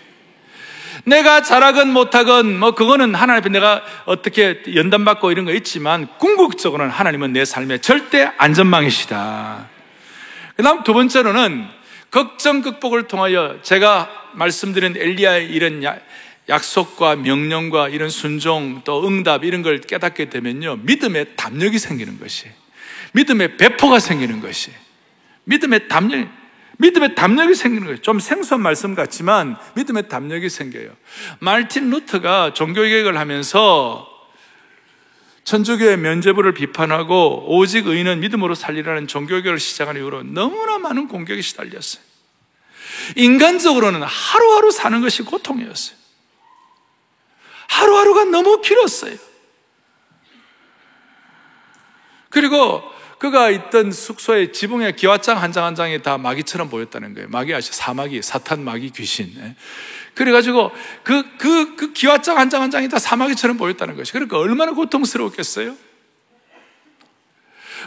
내가 1.06 1.42
잘하건 1.42 1.92
못하건 1.92 2.60
뭐 2.60 2.72
그거는 2.72 3.16
하나님 3.16 3.42
앞에 3.42 3.50
내가 3.50 3.84
어떻게 4.06 4.62
연단받고 4.74 5.32
이런 5.32 5.46
거 5.46 5.54
있지만 5.54 6.08
궁극적으로는 6.18 6.92
하나님은 6.92 7.34
내 7.34 7.46
삶의 7.46 7.82
절대 7.82 8.32
안전망이시다. 8.38 9.70
그 10.56 10.64
다음 10.64 10.84
두 10.84 10.94
번째로는 10.94 11.68
걱정 12.12 12.62
극복을 12.62 13.08
통하여 13.08 13.58
제가 13.64 14.10
말씀드린 14.34 14.96
엘리야의 14.98 15.50
이런 15.50 15.82
약속과 16.50 17.16
명령과 17.16 17.90
이런 17.90 18.10
순종 18.10 18.82
또 18.84 19.08
응답 19.08 19.44
이런 19.44 19.62
걸 19.62 19.80
깨닫게 19.80 20.30
되면요. 20.30 20.78
믿음의 20.84 21.36
담력이 21.36 21.80
생기는 21.80 22.20
것이 22.20 22.48
믿음의 23.14 23.58
배포가 23.58 24.00
생기는 24.00 24.42
것이 24.42 24.72
믿음의 25.46 25.88
담력 25.88 26.28
믿음의 26.82 27.16
담력이 27.16 27.54
생기는 27.54 27.86
거예요. 27.86 28.02
좀 28.02 28.20
생소한 28.20 28.62
말씀 28.62 28.96
같지만 28.96 29.56
믿음의 29.76 30.10
담력이 30.10 30.50
생겨요. 30.50 30.92
말틴 31.40 31.92
루터가 31.92 32.54
종교개혁을 32.54 33.18
하면서 33.18 34.08
천주교의 35.44 35.98
면죄부를 35.98 36.54
비판하고 36.54 37.46
오직 37.56 37.88
의인은 37.88 38.20
믿음으로 38.22 38.56
살리라는 38.56 39.08
종교개혁을 39.08 39.60
시작한 39.60 39.96
이후로 39.96 40.24
너무나 40.24 40.80
많은 40.80 41.08
공격이 41.08 41.42
시달렸어요. 41.42 42.04
인간적으로는 43.16 44.02
하루하루 44.02 44.72
사는 44.72 45.02
것이 45.02 45.24
고통이었어요. 45.24 45.98
하루하루가 47.68 48.26
너무 48.26 48.62
길었어요. 48.62 49.16
그리고 52.30 52.84
그가 53.22 53.52
있던 53.52 53.92
숙소의 53.92 54.52
지붕에 54.52 54.94
기와장 54.94 55.38
한 55.38 55.52
장 55.52 55.64
한 55.64 55.76
장이 55.76 56.02
다 56.02 56.18
마귀처럼 56.18 56.70
보였다는 56.72 57.14
거예요. 57.14 57.30
마귀 57.30 57.54
아시죠? 57.54 57.74
사마귀, 57.76 58.24
사탄, 58.24 58.64
마귀, 58.64 58.90
귀신. 58.96 59.32
예. 59.38 59.56
그래가지고 60.16 60.72
그, 61.04 61.24
그, 61.38 61.76
그 61.76 61.94
기와장 61.94 62.40
한 62.40 62.50
장 62.50 62.64
한 62.64 62.72
장이 62.72 62.90
다 62.90 62.98
사마귀처럼 62.98 63.58
보였다는 63.58 63.96
것이. 63.96 64.12
그러니까 64.12 64.40
얼마나 64.40 64.72
고통스러웠겠어요? 64.72 65.76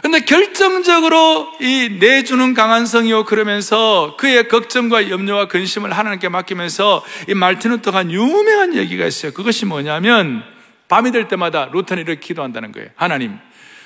근데 0.01 0.21
결정적으로 0.21 1.51
이 1.59 1.97
내주는 1.99 2.53
강한 2.53 2.85
성이요 2.85 3.25
그러면서 3.25 4.15
그의 4.17 4.47
걱정과 4.47 5.09
염려와 5.09 5.49
근심을 5.49 5.91
하나님께 5.91 6.29
맡기면서 6.29 7.03
이 7.27 7.33
말틴 7.33 7.71
루터가 7.71 8.09
유명한 8.09 8.73
얘기가 8.73 9.05
있어요. 9.05 9.33
그것이 9.33 9.65
뭐냐면 9.65 10.43
밤이 10.87 11.11
될 11.11 11.27
때마다 11.27 11.69
루터는 11.73 12.03
이렇게 12.03 12.19
기도한다는 12.21 12.71
거예요. 12.71 12.89
하나님, 12.95 13.37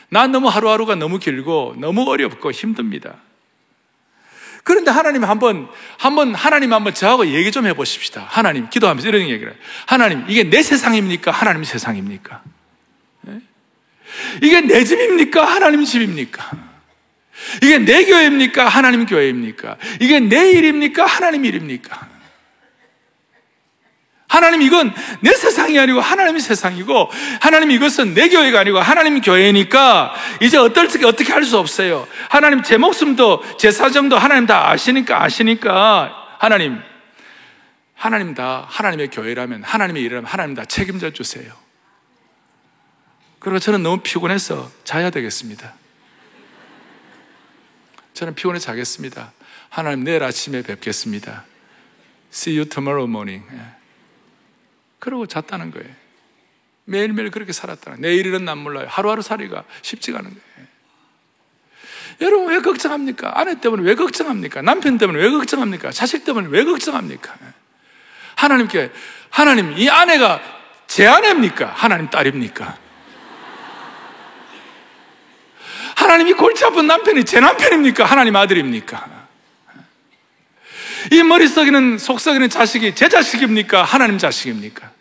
난 0.10 0.32
너무 0.32 0.48
하루하루가 0.48 0.96
너무 0.96 1.20
길고 1.20 1.76
너무 1.78 2.10
어렵고 2.10 2.52
힘듭니다. 2.52 3.16
그런데 4.64 4.92
하나님 4.92 5.24
한번, 5.24 5.68
한번, 5.98 6.36
하나님 6.36 6.74
한번 6.74 6.94
저하고 6.94 7.28
얘기 7.28 7.52
좀 7.52 7.66
해보십시다. 7.66 8.26
하나님, 8.28 8.70
기도하면서 8.70 9.08
이런 9.08 9.22
얘기를. 9.22 9.54
해요. 9.54 9.60
하나님, 9.86 10.26
이게 10.28 10.44
내 10.44 10.62
세상입니까? 10.62 11.32
하나님 11.32 11.64
세상입니까? 11.64 12.44
네? 13.22 13.40
이게 14.44 14.62
내 14.62 14.84
집입니까? 14.84 15.46
하나님 15.46 15.84
집입니까? 15.86 16.52
이게 17.64 17.80
내 17.80 18.06
교회입니까? 18.06 18.68
하나님 18.68 19.06
교회입니까? 19.06 19.78
이게 20.02 20.20
내 20.20 20.52
일입니까? 20.52 21.06
하나님 21.06 21.46
일입니까? 21.46 22.08
하나님 24.30 24.62
이건 24.62 24.94
내 25.22 25.34
세상이 25.34 25.78
아니고 25.80 26.00
하나님의 26.00 26.40
세상이고 26.40 27.12
하나님 27.42 27.72
이것은 27.72 28.14
내 28.14 28.30
교회가 28.30 28.60
아니고 28.60 28.80
하나님 28.80 29.20
교회니까 29.22 30.14
이제 30.40 30.58
어떻게 30.58 31.06
어떻게 31.06 31.34
할 31.34 31.44
수 31.44 31.58
없어요. 31.58 32.08
하나님 32.30 32.62
제 32.62 32.78
목숨도 32.78 33.58
제 33.58 33.72
사정도 33.72 34.18
하나님 34.18 34.46
다 34.46 34.70
아시니까 34.70 35.24
아시니까 35.24 36.38
하나님 36.38 36.80
하나님 37.96 38.36
다 38.36 38.66
하나님의 38.70 39.10
교회라면 39.10 39.64
하나님의 39.64 40.04
일이라면 40.04 40.26
하나님 40.26 40.56
다 40.56 40.64
책임져 40.64 41.10
주세요. 41.10 41.52
그리고 43.40 43.58
저는 43.58 43.82
너무 43.82 44.02
피곤해서 44.02 44.70
자야 44.84 45.10
되겠습니다. 45.10 45.74
저는 48.14 48.36
피곤해 48.36 48.60
자겠습니다. 48.60 49.32
하나님 49.70 50.04
내일 50.04 50.24
아침에 50.24 50.62
뵙겠습니다. 50.62 51.46
See 52.32 52.58
you 52.58 52.70
tomorrow 52.70 53.10
morning. 53.10 53.44
그러고 55.00 55.26
잤다는 55.26 55.72
거예요. 55.72 55.90
매일매일 56.86 57.32
그렇게 57.32 57.54
살았다는 57.54 58.02
거예요. 58.02 58.16
내일은 58.16 58.46
난 58.46 58.58
몰라요. 58.58 58.88
하루하루 58.90 59.22
살이가 59.22 59.64
쉽지가 59.82 60.20
않은 60.20 60.30
거예요. 60.30 60.70
여러분 62.22 62.50
왜 62.50 62.60
걱정합니까? 62.60 63.32
아내 63.40 63.60
때문에 63.60 63.84
왜 63.84 63.96
걱정합니까? 63.96 64.62
남편 64.62 64.98
때문에 64.98 65.20
왜 65.20 65.30
걱정합니까? 65.30 65.92
자식 65.92 66.26
때문에 66.26 66.50
왜 66.50 66.66
걱정합니까? 66.66 67.34
하나님께 68.36 68.92
하나님 69.30 69.78
이 69.78 69.90
아내가 69.90 70.42
제 70.88 71.08
아내입니까? 71.08 71.68
하나님 71.68 72.10
딸입니까? 72.10 72.78
하나님이 75.96 76.34
골치 76.34 76.66
아픈 76.66 76.88
남편이 76.88 77.24
제 77.26 77.40
남편입니까? 77.40 78.06
하나님 78.06 78.36
아들입니까? 78.36 79.19
이 81.12 81.24
머릿속에는 81.24 81.98
속속에는 81.98 82.50
자식이 82.50 82.96
제 82.96 83.10
자식입니까? 83.10 83.84
하나님 83.84 84.18
자식입니까? 84.18 84.92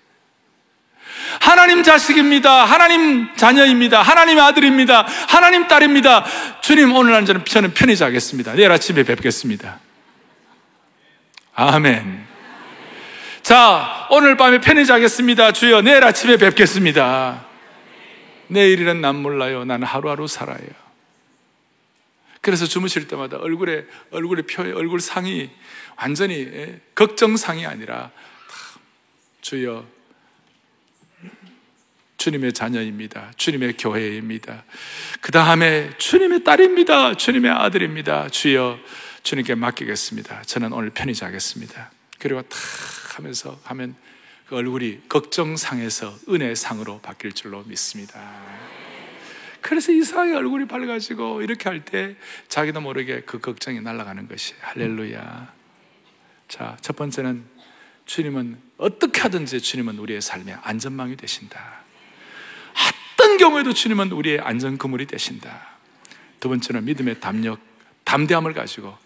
하나님 1.41 1.83
자식입니다. 1.83 2.65
하나님 2.65 3.35
자녀입니다. 3.37 4.03
하나님 4.03 4.39
아들입니다. 4.39 5.07
하나님 5.29 5.69
딸입니다. 5.69 6.25
주님 6.63 6.95
오늘 6.95 7.13
날 7.13 7.25
저는, 7.25 7.75
편히 7.75 7.97
자겠습니다. 7.97 8.55
내일 8.55 8.73
아침에 8.73 9.03
뵙겠습니다. 9.03 9.79
아멘. 11.55 12.27
자, 13.43 14.07
오늘 14.11 14.37
밤에 14.37 14.61
편히 14.61 14.87
자겠습니다. 14.87 15.53
주여, 15.53 15.83
내일 15.83 16.05
아침에 16.05 16.37
뵙겠습니다. 16.37 17.45
내일은 18.49 19.01
난 19.01 19.17
몰라요. 19.17 19.65
나는 19.65 19.87
하루하루 19.87 20.27
살아요. 20.27 20.59
그래서 22.41 22.67
주무실 22.67 23.09
때마다 23.09 23.37
얼굴에, 23.39 23.85
얼굴의 24.11 24.47
표에, 24.47 24.73
얼굴 24.73 25.01
상이 25.01 25.51
완전히 26.01 26.35
예, 26.35 26.81
걱정상이 26.95 27.67
아니라 27.67 28.11
주여 29.41 29.87
주님의 32.17 32.53
자녀입니다. 32.53 33.33
주님의 33.37 33.77
교회입니다. 33.77 34.65
그 35.21 35.31
다음에 35.31 35.91
주님의 35.99 36.43
딸입니다. 36.45 37.15
주님의 37.15 37.51
아들입니다. 37.51 38.29
주여 38.29 38.79
주님께 39.23 39.55
맡기겠습니다. 39.55 40.43
저는 40.43 40.73
오늘 40.73 40.91
편히 40.91 41.15
자겠습니다. 41.15 41.91
그리고 42.19 42.43
탁 42.43 42.59
하면서 43.17 43.61
하면 43.65 43.95
그 44.49 44.57
얼굴이 44.57 45.09
걱정상에서 45.09 46.17
은혜상으로 46.29 47.01
바뀔 47.01 47.33
줄로 47.33 47.63
믿습니다. 47.65 48.21
그래서 49.61 49.93
이상하게 49.93 50.35
얼굴이 50.35 50.67
밝아지고 50.67 51.43
이렇게 51.43 51.69
할 51.69 51.85
때 51.85 52.17
자기도 52.49 52.81
모르게 52.81 53.21
그 53.23 53.39
걱정이 53.41 53.81
날아가는 53.81 54.27
것이 54.29 54.55
할렐루야. 54.61 55.58
자, 56.49 56.77
첫 56.81 56.97
번째는 56.97 57.45
주님은 58.07 58.59
어떻게 58.79 59.21
하든지 59.21 59.61
주님은 59.61 59.99
우리의 59.99 60.23
삶의 60.23 60.57
안전망이 60.63 61.17
되신다. 61.17 61.83
어떤 63.13 63.37
경우에도 63.37 63.75
주님은 63.75 64.13
우리의 64.13 64.41
안전 64.41 64.79
그물이 64.79 65.07
되신다. 65.07 65.77
두 66.41 66.49
번째는 66.49 66.85
믿음의 66.87 67.21
담력, 67.21 67.61
담대함을 68.05 68.55
가지고 68.55 68.97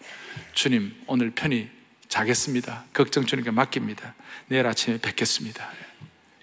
주님 0.53 0.95
오늘 1.07 1.31
편히 1.31 1.69
자겠습니다. 2.07 2.85
걱정 2.93 3.25
주님께 3.25 3.51
맡깁니다. 3.51 4.15
내일 4.47 4.65
아침에 4.65 4.99
뵙겠습니다. 4.99 5.69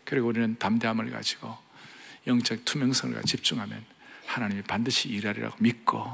그리고 0.04 0.28
우리는 0.28 0.58
담대함을 0.58 1.10
가지고 1.10 1.56
영적 2.26 2.64
투명성을 2.64 3.22
집중하면 3.22 3.84
하나님이 4.30 4.62
반드시 4.62 5.08
일하리라고 5.08 5.56
믿고 5.58 6.06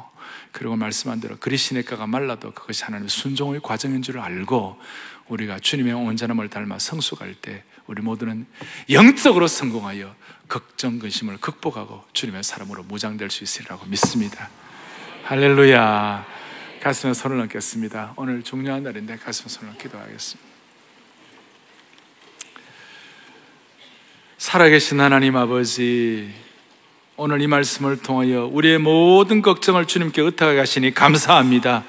그리고 0.51 0.75
말씀한 0.75 1.21
대로 1.21 1.37
그리시네가가 1.37 2.07
말라도 2.07 2.53
그것이 2.53 2.85
하나님의 2.85 3.11
순종의 3.11 3.61
과정인 3.63 4.01
줄 4.01 4.19
알고 4.19 4.81
우리가 5.29 5.59
주님의 5.59 5.93
온전함을 5.93 6.49
닮아 6.49 6.79
성숙할 6.79 7.35
때 7.35 7.63
우리 7.87 8.01
모두는 8.01 8.47
영적으로 8.89 9.47
성공하여 9.47 10.15
걱정 10.49 10.99
근심을 10.99 11.37
극복하고 11.39 12.05
주님의 12.15 12.43
사람으로 12.43 12.85
무장될 12.85 13.31
수 13.31 13.45
있으리라고 13.45 13.85
믿습니다. 13.87 14.49
할렐루야. 15.25 16.25
가슴에 16.81 17.13
손을 17.13 17.39
얹겠습니다. 17.41 18.15
오늘 18.17 18.43
중요한 18.43 18.83
날인데 18.83 19.17
가슴에 19.17 19.49
손을 19.49 19.77
기도하겠습니다. 19.77 20.57
살아계신 24.39 25.01
하나님 25.01 25.37
아버지 25.37 26.46
오늘 27.19 27.41
이 27.41 27.47
말씀을 27.47 27.97
통하여 28.03 28.45
우리의 28.53 28.77
모든 28.77 29.41
걱정을 29.41 29.87
주님께 29.87 30.21
의탁하게 30.21 30.59
하시니 30.59 30.93
감사합니다. 30.93 31.85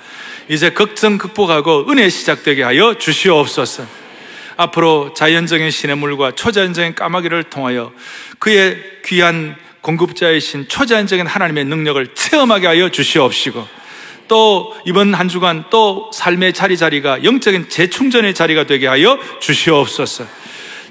이제 0.48 0.70
걱정 0.70 1.18
극복하고 1.18 1.86
은혜 1.90 2.08
시작되게 2.08 2.64
하여 2.64 2.94
주시옵소서. 2.94 3.86
앞으로 4.56 5.14
자연적인 5.14 5.70
시냇물과 5.70 6.32
초자연적인 6.32 6.96
까마귀를 6.96 7.44
통하여 7.44 7.92
그의 8.40 8.78
귀한 9.04 9.58
공급자이신 9.82 10.70
초자연적인 10.70 11.28
하나님의 11.28 11.66
능력을 11.66 12.16
체험하게 12.16 12.68
하여 12.68 12.90
주시옵시고 12.90 13.68
또 14.30 14.74
이번 14.86 15.14
한 15.14 15.28
주간 15.28 15.66
또 15.70 16.10
삶의 16.14 16.54
자리 16.54 16.78
자리가 16.78 17.26
영적인 17.26 17.68
재충전의 17.68 18.34
자리가 18.34 18.64
되게 18.64 18.88
하여 18.88 19.20
주시옵소서. 19.42 20.47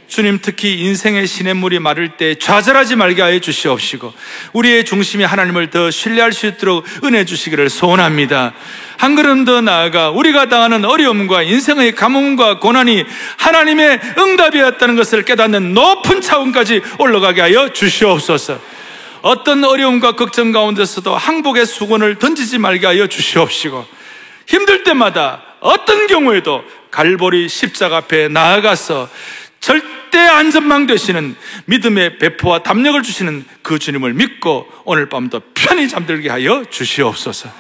주님 0.09 0.39
특히 0.41 0.79
인생의 0.81 1.27
시냇물이 1.27 1.81
마를 1.81 2.17
때 2.17 2.37
좌절하지 2.37 2.97
말게 2.97 3.23
하여 3.23 3.39
주시옵시고 3.41 4.15
우리의 4.53 4.85
중심이 4.85 5.25
하나님을 5.25 5.71
더 5.71 5.91
신뢰할 5.91 6.33
수 6.33 6.47
있도록 6.47 6.85
은혜 7.05 7.25
주시기를 7.25 7.69
소원합니다. 7.69 8.55
한 8.99 9.15
걸음 9.17 9.45
더 9.45 9.61
나아가 9.61 10.11
우리가 10.11 10.49
당하는 10.49 10.85
어려움과 10.85 11.43
인생의 11.43 11.95
가뭄과 11.95 12.61
고난이 12.61 13.05
하나님의 13.37 14.01
응답이었다는 14.17 14.97
것을 14.97 15.25
깨닫는 15.25 15.75
높은 15.75 16.21
차원까지 16.21 16.83
올라가게 16.99 17.41
하여 17.41 17.73
주시옵소서. 17.73 18.61
어떤 19.23 19.65
어려움과 19.65 20.13
걱정 20.13 20.53
가운데서도 20.53 21.17
항복의 21.17 21.67
수건을 21.67 22.21
던지지 22.21 22.59
말게 22.59 22.87
하여 22.87 23.09
주시옵시고 23.09 23.85
힘들 24.47 24.85
때마다 24.85 25.43
어떤 25.61 26.07
경우에도 26.07 26.63
갈보리 26.93 27.49
십자가 27.49 27.99
앞에 27.99 28.29
나아가서 28.29 29.09
절대 29.67 30.19
안전망 30.19 30.87
되시는 30.87 31.35
믿음의 31.65 32.19
배포와 32.19 32.63
담력을 32.63 33.03
주시는 33.03 33.45
그 33.63 33.81
주님을 33.81 34.15
믿고 34.15 34.71
오늘 34.85 35.09
밤도 35.09 35.41
편히 35.55 35.89
잠들게 35.89 36.31
하여 36.31 36.65
주시옵소서. 36.71 37.51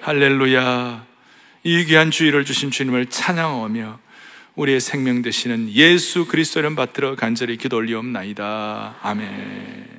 할렐루야. 0.00 1.06
이 1.62 1.84
귀한 1.84 2.10
주의를 2.10 2.44
주신 2.44 2.72
주님을 2.72 3.06
찬양하며 3.06 4.00
우리의 4.56 4.80
생명 4.80 5.22
되시는 5.22 5.70
예수 5.70 6.26
그리스도를 6.26 6.74
받들어 6.74 7.14
간절히 7.14 7.56
기도 7.56 7.76
올리옵나이다. 7.76 8.96
아멘. 9.00 9.97